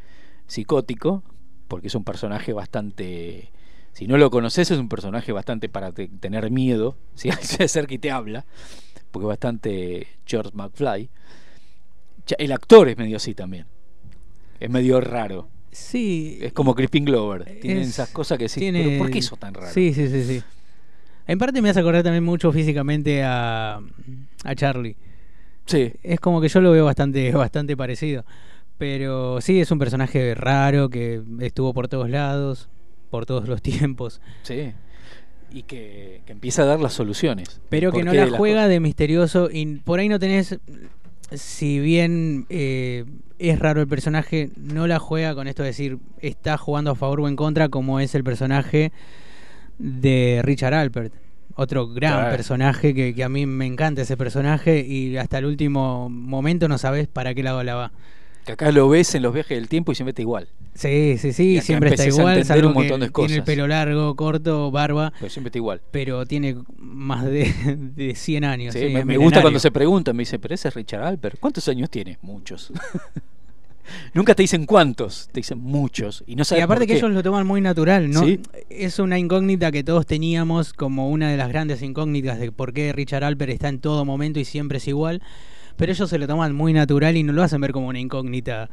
[0.47, 1.25] psicótico,
[1.73, 3.51] porque es un personaje bastante...
[3.95, 7.95] Si no lo conoces, es un personaje bastante para te- tener miedo, si se acerca
[7.95, 8.45] y te habla,
[9.11, 11.09] porque es bastante George McFly.
[12.37, 13.65] El actor es medio así también.
[14.61, 15.49] Es medio raro.
[15.71, 16.39] Sí.
[16.43, 17.45] Es como Crispin Glover.
[17.63, 18.61] Tienen Es- esas cosas que sí.
[18.61, 19.73] tiene- ¿Pero por qué eso tan raro?
[19.73, 20.43] Sí, sí, sí, sí.
[21.27, 23.81] En parte me hace acordar también mucho físicamente a,
[24.45, 24.95] a Charlie.
[25.65, 25.91] Sí.
[26.03, 28.27] Es como que yo lo veo bastante, bastante parecido.
[28.83, 32.69] Pero sí, es un personaje raro que estuvo por todos lados,
[33.11, 34.21] por todos los tiempos.
[34.43, 34.73] Sí.
[35.53, 37.61] Y que, que empieza a dar las soluciones.
[37.69, 40.59] Pero que ¿Por no la juega de misterioso y por ahí no tenés,
[41.31, 43.05] si bien eh,
[43.39, 47.21] es raro el personaje, no la juega con esto de decir está jugando a favor
[47.21, 48.91] o en contra como es el personaje
[49.79, 51.13] de Richard Alpert.
[51.55, 52.35] Otro gran Claro.
[52.35, 56.79] personaje que, que a mí me encanta ese personaje y hasta el último momento no
[56.79, 57.93] sabes para qué lado la va.
[58.45, 60.49] Que acá lo ves en los viajes del tiempo y siempre está igual.
[60.75, 63.45] Sí, sí, sí, siempre está igual, salvo un montón que de tiene el cosas.
[63.45, 65.83] pelo largo, corto, barba, Pero siempre está igual.
[65.91, 67.53] pero tiene más de,
[67.95, 68.75] de 100 años.
[68.75, 71.37] Sí, sí, me, gusta cuando se preguntan, me dice, pero ese es Richard Alper.
[71.39, 72.19] ¿Cuántos años tiene?
[72.23, 72.73] Muchos.
[74.15, 76.25] Nunca te dicen cuántos, te dicen muchos.
[76.27, 78.25] Y no Y aparte que ellos lo toman muy natural, ¿no?
[78.25, 78.41] Sí.
[78.71, 82.93] Es una incógnita que todos teníamos como una de las grandes incógnitas de por qué
[82.93, 85.23] Richard Alper está en todo momento y siempre es igual.
[85.83, 88.71] Pero ellos se lo toman muy natural y no lo hacen ver como una incógnita.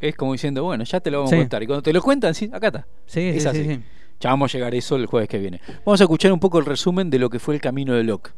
[0.00, 1.36] Es como diciendo, bueno, ya te lo vamos Sí.
[1.36, 1.62] a contar.
[1.62, 2.86] Y cuando te lo cuentan, sí, acá está.
[3.04, 3.64] Sí, es sí, así.
[3.64, 3.80] sí, sí.
[4.18, 5.60] Ya vamos a llegar a eso el jueves que viene.
[5.84, 8.32] Vamos a escuchar un poco el resumen de lo que fue el camino de Locke.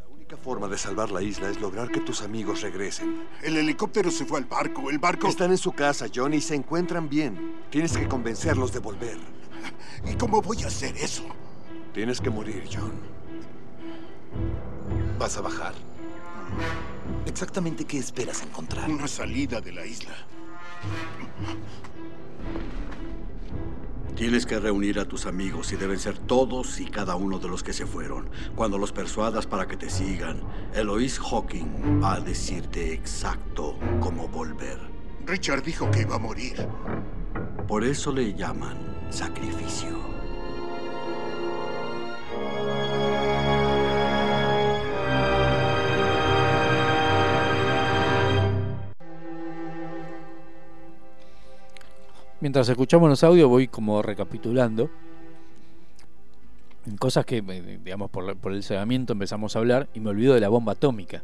[0.00, 3.22] La única forma de salvar la isla es lograr que tus amigos regresen.
[3.44, 4.90] El helicóptero se fue al barco.
[4.90, 5.28] El barco.
[5.28, 7.52] Están en su casa, John, y se encuentran bien.
[7.70, 9.18] Tienes que convencerlos de volver.
[10.10, 11.22] ¿Y cómo voy a hacer eso?
[11.94, 12.90] Tienes que morir, John.
[15.22, 15.74] Vas a bajar.
[17.26, 18.90] ¿Exactamente qué esperas encontrar?
[18.90, 20.16] Una salida de la isla.
[24.16, 27.62] Tienes que reunir a tus amigos y deben ser todos y cada uno de los
[27.62, 28.30] que se fueron.
[28.56, 30.40] Cuando los persuadas para que te sigan,
[30.74, 34.80] Eloise Hawking va a decirte exacto cómo volver.
[35.24, 36.66] Richard dijo que iba a morir.
[37.68, 40.21] Por eso le llaman sacrificio.
[52.42, 54.90] Mientras escuchamos los audios, voy como recapitulando.
[56.98, 60.40] Cosas que, eh, digamos, por, por el cegamiento empezamos a hablar y me olvido de
[60.40, 61.22] la bomba atómica.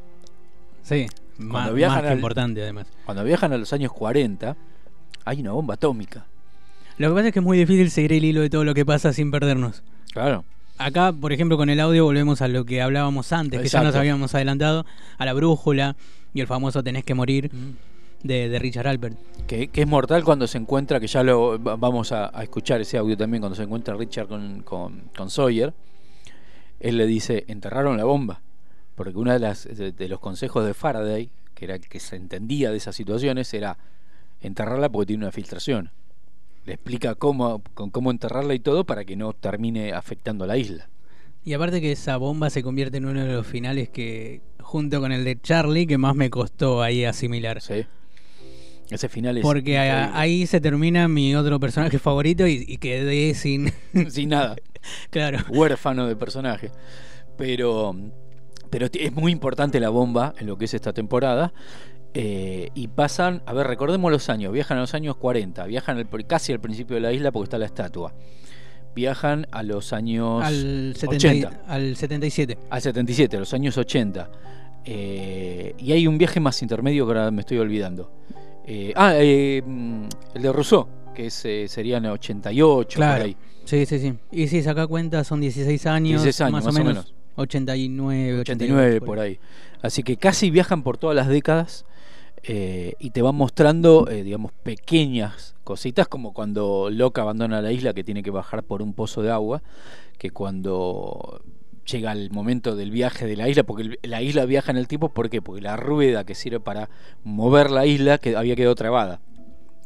[0.82, 1.06] Sí,
[1.36, 2.86] Cuando más, viajan más que al- importante además.
[3.04, 4.56] Cuando viajan a los años 40,
[5.24, 6.24] hay una bomba atómica.
[6.98, 8.86] Lo que pasa es que es muy difícil seguir el hilo de todo lo que
[8.86, 9.82] pasa sin perdernos.
[10.12, 10.44] Claro.
[10.78, 13.96] Acá, por ejemplo, con el audio volvemos a lo que hablábamos antes, que ya nos
[13.96, 14.86] habíamos adelantado,
[15.18, 15.96] a la brújula
[16.32, 17.50] y el famoso tenés que morir
[18.22, 19.16] de, de Richard Alpert.
[19.46, 22.80] Que, que es mortal cuando se encuentra, que ya lo va- vamos a, a escuchar
[22.80, 25.72] ese audio también, cuando se encuentra Richard con, con, con Sawyer.
[26.80, 28.40] Él le dice, enterraron la bomba.
[28.94, 32.16] Porque uno de, las, de, de los consejos de Faraday, que era el que se
[32.16, 33.78] entendía de esas situaciones, era
[34.40, 35.90] enterrarla porque tiene una filtración.
[36.66, 40.56] Le explica cómo, con cómo enterrarla y todo para que no termine afectando a la
[40.58, 40.88] isla.
[41.44, 45.12] Y aparte que esa bomba se convierte en uno de los finales que, junto con
[45.12, 47.60] el de Charlie, que más me costó ahí asimilar.
[47.62, 47.86] Sí.
[48.90, 53.34] Ese final es Porque a- ahí se termina mi otro personaje favorito y, y quedé
[53.34, 53.72] sin...
[54.10, 54.56] sin nada.
[55.10, 55.38] Claro.
[55.50, 56.70] Huérfano de personaje.
[57.36, 57.94] Pero,
[58.70, 61.52] pero es muy importante la bomba en lo que es esta temporada.
[62.14, 64.52] Eh, y pasan, a ver, recordemos los años.
[64.52, 67.58] Viajan a los años 40, viajan al casi al principio de la isla porque está
[67.58, 68.14] la estatua.
[68.94, 71.62] Viajan a los años Al, 70 y- 80.
[71.66, 72.58] al 77.
[72.70, 74.30] Al 77, a los años 80.
[74.84, 78.10] Eh, y hay un viaje más intermedio que ahora me estoy olvidando.
[78.70, 80.04] Eh, ah, eh, mm,
[80.34, 83.16] el de Rousseau, que es, eh, serían 88, Claro.
[83.20, 83.36] por ahí.
[83.64, 84.14] Sí, sí, sí.
[84.30, 86.94] Y si saca cuenta son 16 años, 16 años, más, más o menos.
[87.06, 87.14] menos.
[87.36, 89.38] 89, 89 88, por ahí.
[89.80, 91.86] Así que casi viajan por todas las décadas
[92.42, 97.94] eh, y te van mostrando, eh, digamos, pequeñas cositas como cuando Locke abandona la isla
[97.94, 99.62] que tiene que bajar por un pozo de agua,
[100.18, 101.40] que cuando
[101.90, 105.08] llega el momento del viaje de la isla, porque la isla viaja en el tiempo,
[105.08, 105.40] ¿por qué?
[105.42, 106.88] Porque la rueda que sirve para
[107.24, 109.20] mover la isla que había quedado trabada.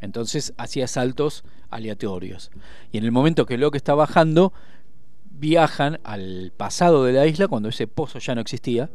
[0.01, 2.51] Entonces hacía saltos aleatorios.
[2.91, 4.53] Y en el momento que Locke está bajando,
[5.31, 8.91] viajan al pasado de la isla cuando ese pozo ya no existía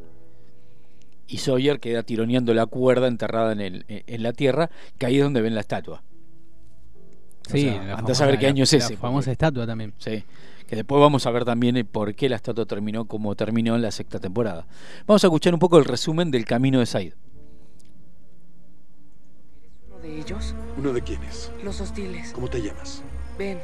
[1.28, 5.24] y Sawyer queda tironeando la cuerda enterrada en, el, en la tierra, que ahí es
[5.24, 6.04] donde ven la estatua.
[7.50, 8.98] Sí, O sea, la a saber famosa- qué año es la ese.
[8.98, 9.94] famosa porque- estatua también.
[9.98, 10.24] Sí.
[10.68, 13.82] Que después vamos a ver también el por qué la estatua terminó como terminó en
[13.82, 14.68] la sexta temporada.
[15.06, 17.14] Vamos a escuchar un poco el resumen del camino de Said.
[19.90, 20.54] ¿Uno de ellos?
[20.78, 21.52] ¿Uno de quiénes?
[21.64, 22.34] Los hostiles.
[22.34, 23.02] ¿Cómo te llamas?
[23.38, 23.60] Ven,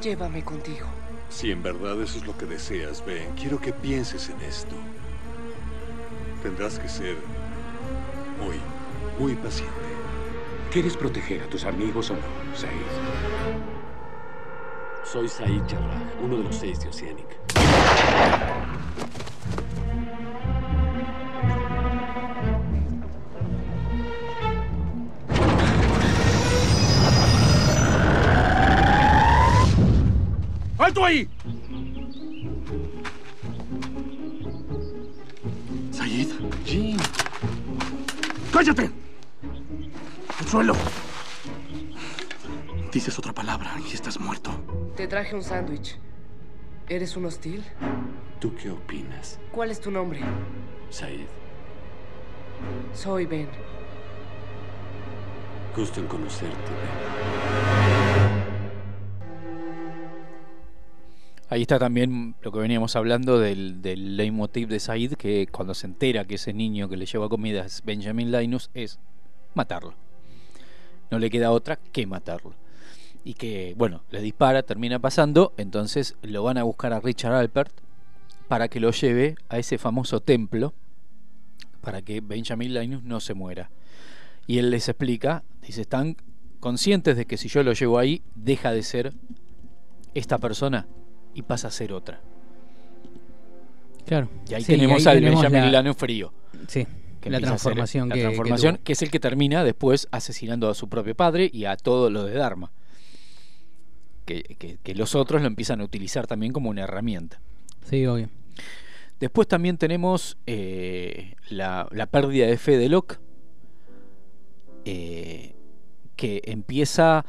[0.00, 0.86] llévame contigo.
[1.28, 4.76] Si en verdad eso es lo que deseas, Ben, quiero que pienses en esto.
[6.42, 7.16] Tendrás que ser
[8.40, 8.56] muy,
[9.18, 9.74] muy paciente.
[10.70, 13.75] ¿Quieres proteger a tus amigos o no, Said?
[15.06, 17.38] Soy Said Jarrah, uno de los seis de Oceanic.
[45.26, 45.98] Traje un sándwich.
[46.88, 47.64] ¿Eres un hostil?
[48.38, 50.20] ¿Tú qué opinas, ¿Cuál es tu nombre?
[50.88, 51.26] Said?
[52.94, 53.48] Soy Ben.
[55.74, 56.70] Gusto en conocerte,
[61.48, 65.88] Ahí está también lo que veníamos hablando del, del leitmotiv de Said, que cuando se
[65.88, 69.00] entera que ese niño que le lleva comida es Benjamin Linus, es
[69.54, 69.94] matarlo.
[71.10, 72.54] No le queda otra que matarlo.
[73.26, 77.72] Y que, bueno, le dispara, termina pasando, entonces lo van a buscar a Richard Alpert
[78.46, 80.72] para que lo lleve a ese famoso templo,
[81.80, 83.68] para que Benjamin Linus no se muera.
[84.46, 86.16] Y él les explica, dice, están
[86.60, 89.12] conscientes de que si yo lo llevo ahí, deja de ser
[90.14, 90.86] esta persona
[91.34, 92.20] y pasa a ser otra.
[94.06, 94.28] Claro.
[94.48, 96.32] Y ahí Sí, tenemos ahí al tenemos Benjamin la- Linus frío.
[96.68, 96.86] Sí,
[97.20, 100.88] que la transformación la que- que transformación, es el que termina después asesinando a su
[100.88, 102.70] propio padre y a todo lo de Dharma.
[104.26, 107.40] Que, que- que los otros lo empiezan a utilizar también como una herramienta.
[107.88, 108.28] Sí, obvio.
[109.20, 113.18] Después también tenemos eh, la, la pérdida de fe de Locke,
[114.84, 115.54] eh,
[116.16, 117.24] que empieza...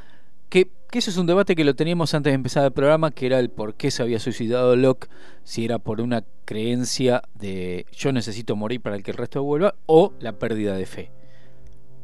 [0.49, 3.25] Que, que ese es un debate que lo teníamos antes de empezar el programa, que
[3.25, 5.09] era el por qué se había suicidado Locke,
[5.43, 10.13] si era por una creencia de yo necesito morir para que el resto vuelva, o
[10.21, 11.11] la pérdida de fe.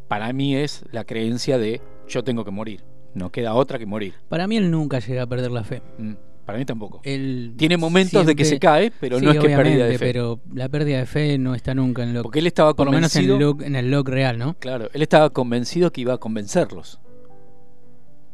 [0.09, 2.83] Para mí es la creencia de yo tengo que morir,
[3.13, 4.13] no queda otra que morir.
[4.29, 5.81] Para mí él nunca llega a perder la fe.
[5.97, 6.13] Mm,
[6.45, 6.99] Para mí tampoco.
[7.03, 10.05] Él Tiene momentos de que se cae, pero Sí, no es que pérdida de fe.
[10.07, 12.23] Pero la pérdida de fe no está nunca en Locke.
[12.23, 14.55] Porque él estaba Por lo menos en convencido- Locke, en el Locke real, ¿no?
[14.59, 16.99] Claro, él estaba convencido que iba a convencerlos.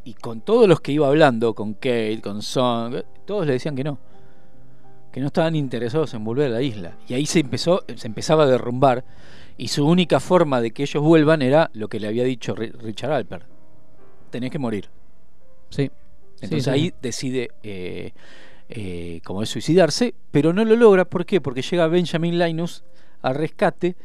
[0.03, 3.83] Y con todos los que iba hablando, con Kate, con Song, todos le decían que
[3.83, 3.99] no.
[5.11, 6.97] Que no estaban interesados en volver a la isla.
[7.07, 9.03] Y ahí se empezó, se empezaba a derrumbar.
[9.57, 12.71] Y su única forma de que ellos vuelvan era lo que le había dicho Ri-
[12.71, 13.45] Richard Alpert.
[14.29, 14.89] Tenés que morir.
[15.69, 15.91] Sí.
[16.41, 16.69] Entonces Sí, sí.
[16.69, 18.11] ahí decide, eh,
[18.69, 21.05] eh, como es suicidarse, pero no lo logra.
[21.05, 21.41] ¿Por qué?
[21.41, 22.83] Porque llega Benjamin Linus
[23.21, 23.95] al rescate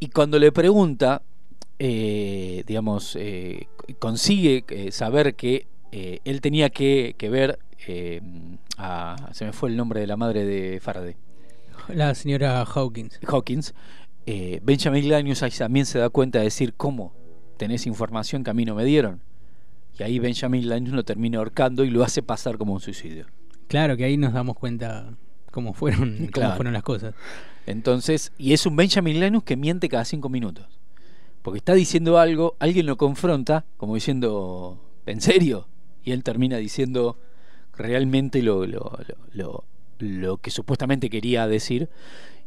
[0.00, 1.22] y cuando le pregunta,
[1.78, 3.16] eh, digamos,
[3.98, 7.58] consigue saber que él tenía que, que ver
[8.76, 9.30] a...
[9.32, 11.16] Se me fue el nombre de la madre de Faraday.
[11.88, 13.18] La señora Hawkins.
[13.26, 13.74] Hawkins,
[14.62, 17.14] Benjamin Linus ahí también se da cuenta de decir, ¿cómo?
[17.58, 19.20] ¿Tenés información que a mí no me dieron?
[19.98, 23.26] Y ahí Benjamin Linus lo termina ahorcando y lo hace pasar como un suicidio.
[23.66, 25.10] Claro que ahí nos damos cuenta
[25.50, 26.56] cómo fueron, cómo Claro.
[26.56, 27.14] fueron las cosas.
[27.66, 30.66] Entonces, y es un Benjamin Linus que miente cada cinco minutos.
[31.42, 35.68] Porque está diciendo algo, alguien lo confronta, como diciendo, ¿en serio?
[36.04, 37.18] Y él termina diciendo
[37.76, 39.64] realmente lo, lo, lo, lo-
[39.98, 41.88] lo que supuestamente quería decir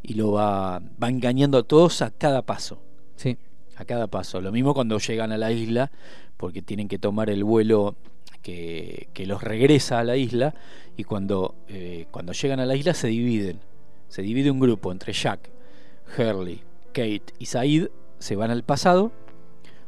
[0.01, 2.82] y lo va, va engañando a todos a cada paso.
[3.18, 3.38] Sí.
[3.82, 4.41] A cada paso.
[4.41, 5.91] Lo mismo cuando llegan a la isla,
[6.38, 7.95] porque tienen que tomar el vuelo
[8.43, 10.53] que, que los regresa a la isla,
[10.95, 13.59] y cuando, eh, cuando llegan a la isla se dividen.
[14.07, 15.49] Se divide un grupo entre Jack,
[16.15, 16.61] Hurley,
[16.93, 17.88] Kate y Said,
[18.19, 19.11] se van al pasado.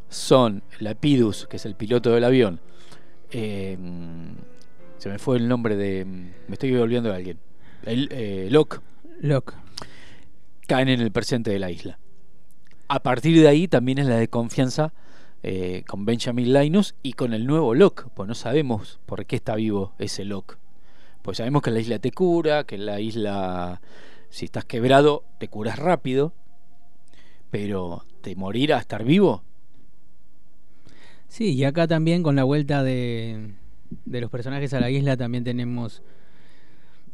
[0.10, 2.60] Son Lapidus, que es el piloto del avión.
[3.32, 3.78] eh,
[4.98, 6.06] se me fue el nombre de.
[6.06, 7.39] Me estoy olvidando de alguien.
[7.86, 8.80] El, eh, Locke.
[9.22, 9.54] Locke.
[10.66, 12.00] Caen en el presente de la isla.
[12.88, 14.94] A partir de ahí también es la de confianza
[15.42, 19.56] eh, con Benjamin Linus y con el nuevo Locke, pues no sabemos por qué está
[19.56, 20.58] vivo ese Locke.
[21.22, 23.82] Pues sabemos que la isla te cura, que la isla,
[24.30, 26.34] si estás quebrado, te curas rápido,
[27.50, 29.44] pero de morir a estar vivo,
[31.34, 33.56] Sí, y acá también con la vuelta de,
[34.06, 36.04] de los personajes a la isla también tenemos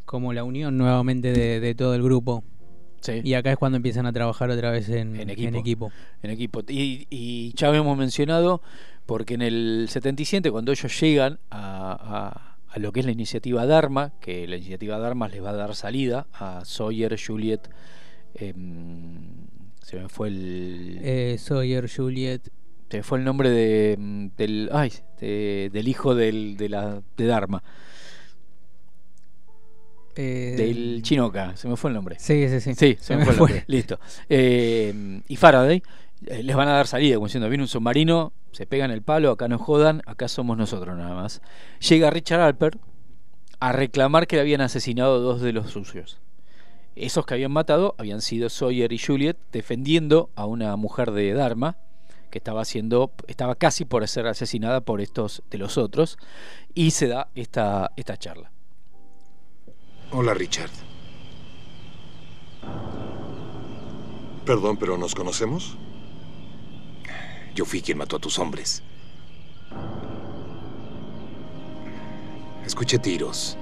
[0.03, 2.43] como la unión nuevamente de, de todo el grupo.
[3.01, 3.21] Sí.
[3.23, 5.47] Y acá es cuando empiezan a trabajar otra vez en, en equipo.
[5.49, 5.91] en equipo.
[6.23, 6.61] En equipo.
[6.67, 8.61] Y, y ya habíamos mencionado,
[9.05, 13.65] porque en el 77, cuando ellos llegan a, a- a lo que es la iniciativa
[13.65, 17.67] Dharma, que la iniciativa Dharma les va a dar salida a Sawyer, Juliet,
[18.35, 19.47] em,
[19.81, 20.99] se me fue el.
[21.01, 22.49] Eh, Sawyer, Juliet.
[22.89, 24.69] Se me fue el nombre de, mm, del.
[24.71, 27.63] Ay, de- del hijo del, de, la, de Dharma.
[30.15, 32.17] Eh, Del Chinoca, se me fue el nombre.
[32.19, 32.75] Sí, sí, sí.
[32.75, 33.63] Sí, se, Se me me fue el nombre.
[33.67, 33.99] Listo.
[34.27, 35.81] Eh, y Faraday
[36.25, 39.31] eh, les van a dar salida, como diciendo, viene un submarino, se pegan el palo,
[39.31, 41.41] acá no jodan, acá somos nosotros nada más.
[41.87, 42.79] Llega Richard Alpert
[43.59, 46.19] a reclamar que le habían asesinado dos de los suyos.
[46.95, 51.77] Esos que habían matado habían sido Sawyer y Juliet defendiendo a una mujer de Dharma
[52.29, 56.17] que estaba siendo estaba casi por ser asesinada por estos de los otros
[56.73, 58.51] y se da esta esta charla.
[60.11, 60.71] Hola, Richard.
[64.43, 65.77] Perdón, pero ¿nos conocemos?
[67.53, 68.81] Yo fui quien mató a tus hombres.
[72.65, 73.55] Escuché tiros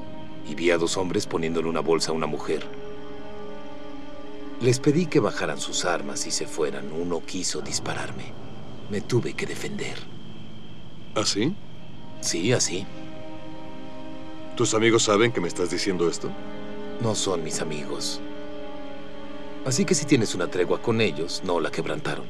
[0.50, 2.66] y vi a dos hombres poniéndole una bolsa a una mujer.
[4.62, 6.94] Les pedí que bajaran sus armas y se fueran.
[6.94, 8.32] Uno quiso dispararme.
[8.90, 9.98] Me tuve que defender.
[11.14, 11.54] ¿Así?
[12.22, 12.86] Sí, así.
[14.58, 16.32] ¿Tus amigos saben que me estás diciendo esto?
[17.00, 18.20] No son mis amigos.
[19.68, 22.26] Así que si tienes una tregua con ellos, no la quebrantaron.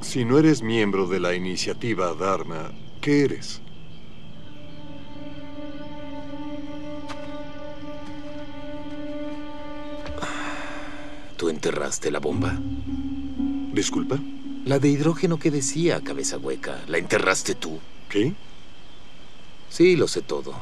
[0.00, 3.60] Si no eres miembro de la iniciativa Dharma, ¿qué eres?
[11.36, 12.58] ¿Tú enterraste la bomba?
[13.74, 14.18] ¿Disculpa?
[14.64, 16.82] La de hidrógeno que decía, cabeza hueca.
[16.88, 17.78] ¿La enterraste tú?
[18.08, 18.32] ¿Qué?
[19.76, 20.54] Sí, lo sé todo.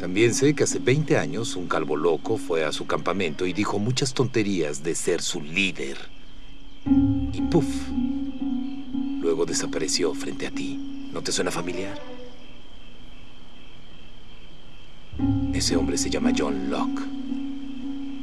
[0.00, 3.78] También sé que hace 20 años un calvo loco fue a su campamento y dijo
[3.78, 5.98] muchas tonterías de ser su líder.
[7.34, 7.66] Y puff.
[9.20, 11.10] Luego desapareció frente a ti.
[11.12, 12.00] ¿No te suena familiar?
[15.52, 17.02] Ese hombre se llama John Locke.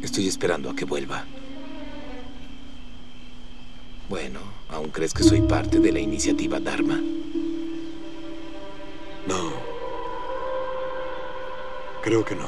[0.02, 1.26] Estoy esperando a que vuelva.
[4.10, 4.40] Bueno,
[4.70, 7.00] ¿aún crees que soy parte de la iniciativa Dharma?
[9.28, 9.52] No.
[12.02, 12.48] Creo que no.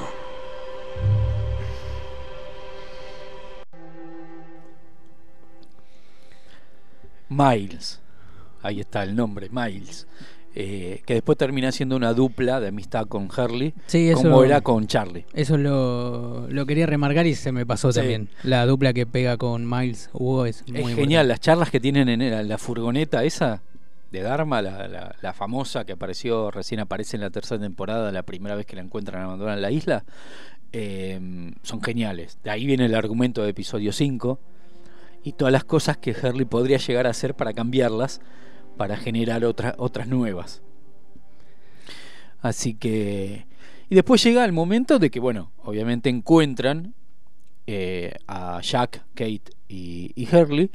[7.29, 7.99] Miles.
[8.61, 10.07] Ahí está el nombre, Miles.
[10.57, 14.61] Eh, que después termina siendo una dupla de amistad con Harley, Sí, eso- como era
[14.61, 15.25] con Charlie.
[15.33, 17.99] Eso lo, lo quería remarcar y se me pasó Sí.
[17.99, 18.29] también.
[18.43, 22.07] La dupla que pega con Miles Hugo es muy es genial, las charlas que tienen
[22.07, 23.61] en la, la furgoneta esa
[24.15, 28.65] de Dharma, la, famosa que apareció, recién aparece en la tercera temporada, la primera vez
[28.65, 30.05] que la encuentran abandonada en la isla,
[30.71, 32.37] eh, son geniales.
[32.43, 34.39] De ahí viene el argumento de episodio 5
[35.23, 38.21] y todas las cosas que Harley podría llegar a hacer para cambiarlas,
[38.77, 40.61] para generar otra- otras nuevas.
[42.41, 43.47] Así que...
[43.89, 46.93] Y después llega el momento de que, bueno, obviamente encuentran
[47.67, 50.71] eh, a Jack, Kate y, y Hurley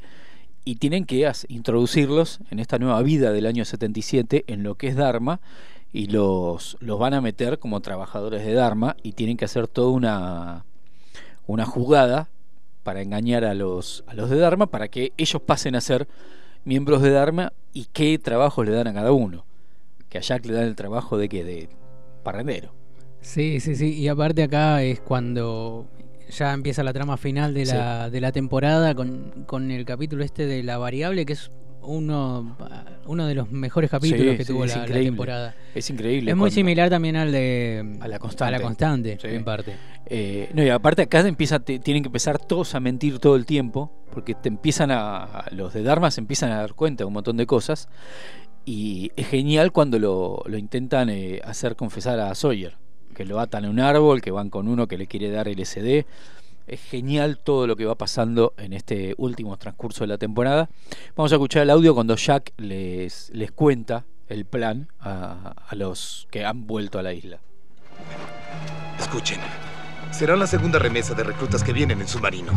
[0.63, 4.95] y tienen que introducirlos en esta nueva vida del año 77 en lo que es
[4.95, 5.39] Dharma
[5.93, 9.89] y los, los van a meter como trabajadores de Dharma y tienen que hacer toda
[9.89, 10.65] una,
[11.47, 12.29] una jugada
[12.83, 16.07] para engañar a los, a los de Dharma para que ellos pasen a ser
[16.63, 19.45] miembros de Dharma y qué trabajos le dan a cada uno.
[20.09, 21.69] Que a Jack le dan el trabajo de que de
[22.23, 22.73] parrandero.
[23.21, 23.93] Sí, sí, sí.
[23.93, 25.87] Y aparte acá es cuando
[26.31, 30.45] ya empieza la trama final de la, de la temporada con, con el capítulo este
[30.47, 31.51] de la variable, que es
[31.83, 32.57] uno,
[33.07, 35.55] uno de los mejores capítulos Sí, que sí, tuvo la, temporada.
[35.73, 36.29] Es increíble.
[36.31, 38.55] Es muy similar también al de a la constante.
[38.55, 39.73] a la constante, en parte.
[40.05, 43.45] Eh, no, y aparte acá empieza, te- tienen que empezar todos a mentir todo el
[43.47, 47.07] tiempo, porque te empiezan a, a- los de Dharma se empiezan a dar cuenta de
[47.07, 47.89] un montón de cosas,
[48.63, 52.77] y es genial cuando lo, lo intentan eh, hacer confesar a Sawyer,
[53.11, 56.05] que lo atan a un árbol, que van con uno que le quiere dar LSD.
[56.67, 60.69] Es genial todo lo que va pasando en este último transcurso de la temporada.
[61.15, 66.27] Vamos a escuchar el audio cuando Jack les, les cuenta el plan a, a los
[66.31, 67.39] que han vuelto a la isla.
[68.99, 69.39] Escuchen.
[70.11, 72.51] Será la segunda remesa de reclutas que vienen en submarino.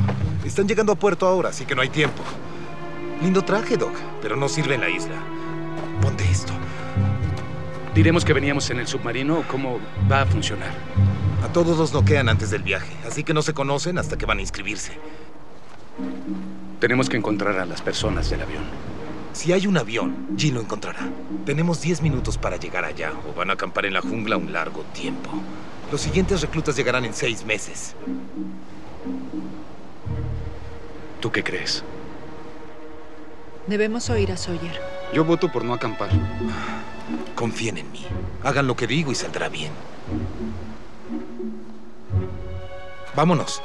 [0.44, 2.22] Están llegando a puerto ahora, así que no hay tiempo.
[3.22, 5.14] Lindo traje, Doc, pero no sirve en la isla.
[6.02, 6.52] Ponte esto.
[7.94, 9.78] ¿Diremos que veníamos en el submarino o cómo
[10.10, 10.72] va a funcionar?
[11.44, 14.38] A todos los noquean antes del viaje, así que no se conocen hasta que van
[14.38, 14.98] a inscribirse.
[16.80, 18.64] Tenemos que encontrar a las personas del avión.
[19.32, 21.08] Si hay un avión, Jean lo encontrará.
[21.46, 24.82] Tenemos 10 minutos para llegar allá o van a acampar en la jungla un largo
[24.92, 25.30] tiempo.
[25.92, 27.94] Los siguientes reclutas llegarán en seis meses.
[31.20, 31.84] ¿Tú qué crees?
[33.68, 34.80] Debemos oír a Sawyer.
[35.12, 36.10] Yo voto por no acampar.
[37.34, 38.04] Confíen en mí.
[38.42, 39.72] Hagan lo que digo y saldrá bien.
[43.14, 43.62] Vámonos.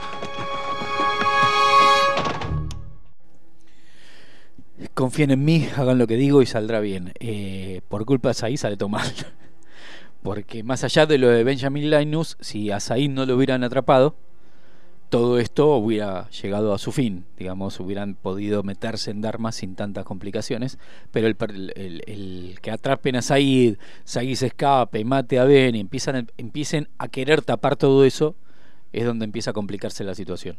[4.93, 7.13] Confíen en mí, hagan lo que digo y saldrá bien.
[7.19, 9.11] Eh, por culpa de Said sale todo mal.
[10.23, 14.17] Porque más allá de lo de Benjamin Linus, si a Said no lo hubieran atrapado,
[15.09, 17.25] todo esto hubiera llegado a su fin.
[17.37, 20.77] Digamos, hubieran podido meterse en Dharma sin tantas complicaciones.
[21.11, 26.27] Pero el, el que atrapen a Said, Said se escape, mate a Ben y empiezan,
[26.37, 28.35] empiecen a querer tapar todo eso,
[28.93, 30.57] es donde empieza a complicarse la situación.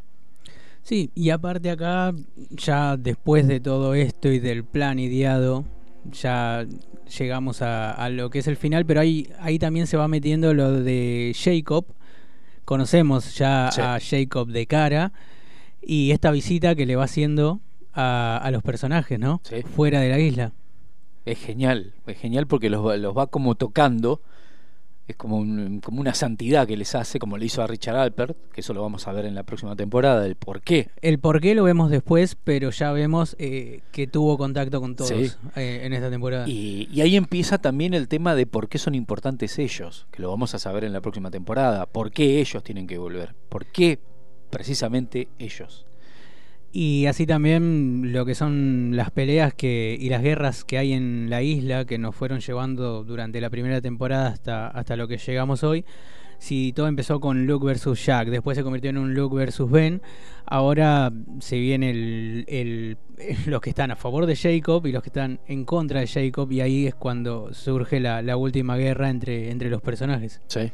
[0.82, 2.12] Sí, y aparte acá,
[2.50, 5.64] ya después de todo esto y del plan ideado,
[6.10, 6.66] ya
[7.18, 10.54] llegamos a, a lo que es el final, pero ahí, ahí también se va metiendo
[10.54, 11.84] lo de Jacob.
[12.64, 13.80] Conocemos ya Sí.
[13.80, 15.12] a Jacob de cara
[15.82, 17.60] y esta visita que le va haciendo
[17.92, 19.40] a, a los personajes, ¿no?
[19.74, 20.52] Fuera de la isla.
[21.26, 24.20] Es genial, es genial porque los, los va como tocando
[25.10, 28.36] es como, un- como una santidad que les hace, como le hizo a Richard Alpert,
[28.52, 30.88] que eso lo vamos a ver en la próxima temporada, el por qué.
[31.02, 35.10] El por qué lo vemos después, pero ya vemos eh, que tuvo contacto con todos
[35.10, 35.30] Sí.
[35.56, 36.48] eh, en esta temporada.
[36.48, 40.30] Y, y ahí empieza también el tema de por qué son importantes ellos, que lo
[40.30, 41.86] vamos a saber en la próxima temporada.
[41.86, 43.34] ¿Por qué ellos tienen que volver?
[43.48, 43.98] ¿Por qué
[44.50, 45.86] precisamente ellos?
[46.72, 51.28] Y así también lo que son las peleas que y las guerras que hay en
[51.28, 55.64] la isla que nos fueron llevando durante la primera temporada hasta, hasta lo que llegamos
[55.64, 55.84] hoy.
[56.38, 60.00] Si todo empezó con Luke versus Jack, después se convirtió en un Luke versus Ben,
[60.46, 62.96] ahora se viene el,
[63.46, 66.50] los que están a favor de Jacob y los que están en contra de Jacob
[66.52, 70.40] y ahí es cuando surge la, la última guerra entre, entre los personajes.
[70.46, 70.72] Sí.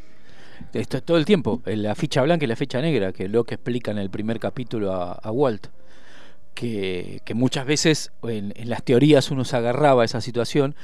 [0.72, 3.54] Esto es todo el tiempo, la ficha blanca y la ficha negra, que lo que
[3.54, 5.68] explica en el primer capítulo a Walt.
[6.56, 10.74] Que, que muchas veces en, en las teorías uno se agarraba a esa situación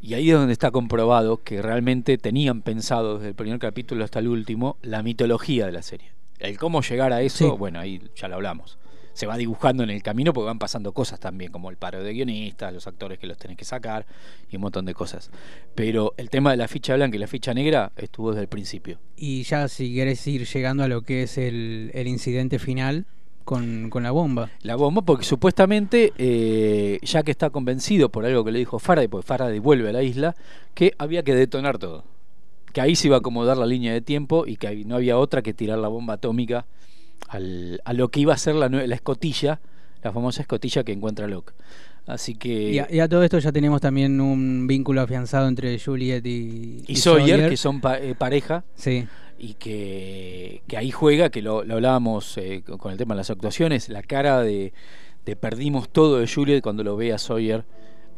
[0.00, 4.18] y ahí es donde está comprobado que realmente tenían pensado desde el primer capítulo hasta
[4.18, 6.10] el último la mitología de la serie.
[6.38, 7.56] El cómo llegar a eso, Sí.
[7.58, 8.78] bueno, ahí ya lo hablamos.
[9.14, 12.12] Se va dibujando en el camino porque van pasando cosas también, como el paro de
[12.12, 14.06] guionistas, los actores que los tenés que sacar
[14.50, 15.30] y un montón de cosas.
[15.74, 18.98] Pero el tema de la ficha blanca y la ficha negra estuvo desde el principio.
[19.16, 23.06] Y ya si querés ir llegando a lo que es el, el incidente final
[23.44, 24.50] con, con la bomba.
[24.62, 29.08] La bomba, porque supuestamente, eh, ya que está convencido por algo que le dijo Faraday,
[29.08, 30.36] porque Faraday vuelve a la isla,
[30.74, 32.04] que había que detonar todo.
[32.72, 35.42] Que ahí se iba a acomodar la línea de tiempo y que no había otra
[35.42, 36.66] que tirar la bomba atómica
[37.28, 39.60] al- a lo que iba a ser la, escotilla,
[40.02, 41.52] la famosa escotilla que encuentra Locke.
[42.06, 42.70] Así que.
[42.72, 46.82] Y a, y a todo esto ya tenemos también un vínculo afianzado entre Juliet y,
[46.86, 48.64] y Sawyer, que son pa- eh, pareja.
[48.74, 49.06] Sí.
[49.42, 53.30] Y que, que ahí juega, que lo, lo hablábamos eh, con el tema de las
[53.30, 54.74] actuaciones, la cara de,
[55.24, 57.64] de perdimos todo de Juliet cuando lo ve a Sawyer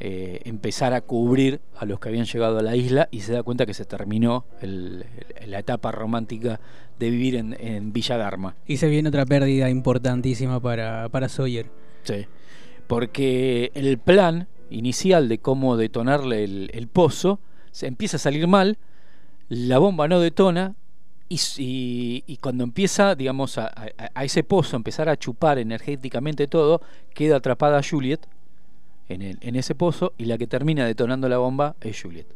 [0.01, 3.45] eh, empezar a cubrir a los que habían llegado a la isla y se da
[3.45, 5.05] cuenta que se terminó el-
[5.39, 6.59] el- la etapa romántica
[6.99, 8.57] de vivir en, en Villa Dharma.
[8.67, 11.67] Y se viene otra pérdida importantísima para, para Sawyer.
[12.03, 12.27] Sí.
[12.89, 17.39] Porque el plan inicial de cómo detonarle el, el pozo
[17.71, 18.77] se empieza a salir mal,
[19.49, 20.75] la bomba no detona
[21.33, 25.59] y, s- y- y cuando empieza, digamos, a, a- a ese pozo empezar a chupar
[25.59, 26.81] energéticamente todo,
[27.15, 28.21] queda atrapada Juliet
[29.09, 32.27] en, el- en ese pozo y la que termina detonando la bomba es Juliet.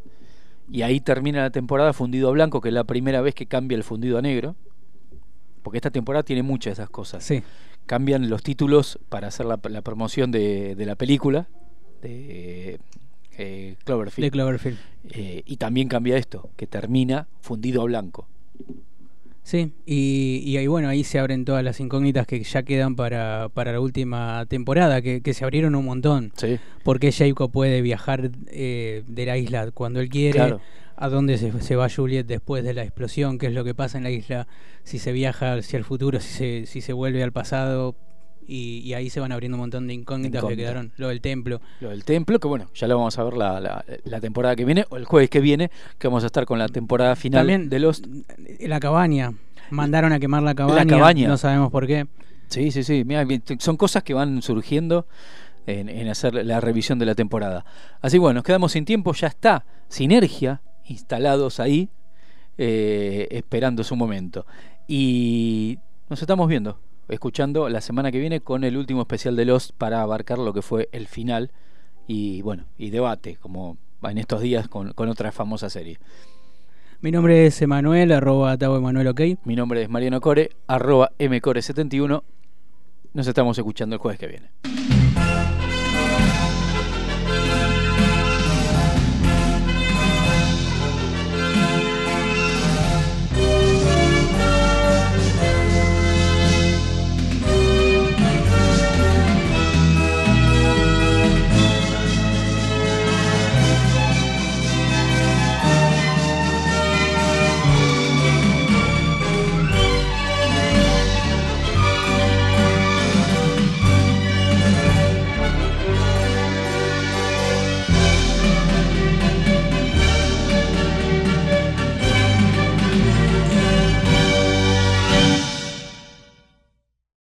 [0.70, 3.76] Y ahí termina la temporada fundido a blanco, que es la primera vez que cambia
[3.76, 4.56] el fundido a negro.
[5.62, 7.22] Porque esta temporada tiene muchas de esas cosas.
[7.24, 7.42] Sí.
[7.86, 11.46] Cambian los títulos para hacer la, la promoción de, de la película
[12.02, 12.80] de
[13.38, 14.26] eh, Cloverfield.
[14.26, 14.78] De Cloverfield.
[15.10, 18.26] Eh, y también cambia esto, que termina fundido a blanco.
[19.46, 23.48] Sí, y, y ahí bueno, ahí se abren todas las incógnitas que ya quedan para,
[23.54, 26.32] para la última temporada, que, que se abrieron un montón.
[26.36, 26.58] Sí.
[26.82, 30.32] ¿Por qué Jacob puede viajar eh, de la isla cuando él quiere?
[30.32, 30.60] Claro.
[30.96, 33.38] ¿A dónde se, se va Juliet después de la explosión?
[33.38, 34.48] ¿Qué es lo que pasa en la isla?
[34.82, 37.94] Si se viaja hacia el futuro, si se, si se vuelve al pasado.
[38.48, 40.92] Y, y ahí se van abriendo un montón de incógnitas que quedaron.
[40.96, 41.60] Lo del templo.
[41.80, 44.64] Lo del templo, que bueno, ya lo vamos a ver la, la- la temporada que
[44.64, 47.68] viene, o el jueves que viene, que vamos a estar con la temporada final También
[47.68, 48.02] de los...
[48.60, 49.32] La cabaña.
[49.70, 50.84] Mandaron a quemar la cabaña.
[50.84, 51.26] La cabaña.
[51.28, 52.06] No sabemos por qué.
[52.48, 53.02] Sí, sí, sí.
[53.04, 53.26] Mirá,
[53.58, 55.06] son cosas que van surgiendo
[55.66, 57.64] en, en hacer la revisión de la temporada.
[58.00, 61.88] Así bueno, nos quedamos sin tiempo, ya está Sinergia instalados ahí,
[62.58, 64.46] eh, esperando su momento.
[64.86, 65.78] Y
[66.08, 66.78] nos estamos viendo,
[67.08, 70.62] escuchando la semana que viene con el último especial de Lost para abarcar lo que
[70.62, 71.50] fue el final
[72.06, 75.98] y bueno, y debate, como en estos días con, con otra famosa serie.
[77.00, 79.20] Mi nombre es Emanuel, arroba Tavo Emanuel OK.
[79.44, 82.22] Mi nombre es Mariano Core, arroba mcore71.
[83.12, 84.95] Nos estamos escuchando el jueves que viene.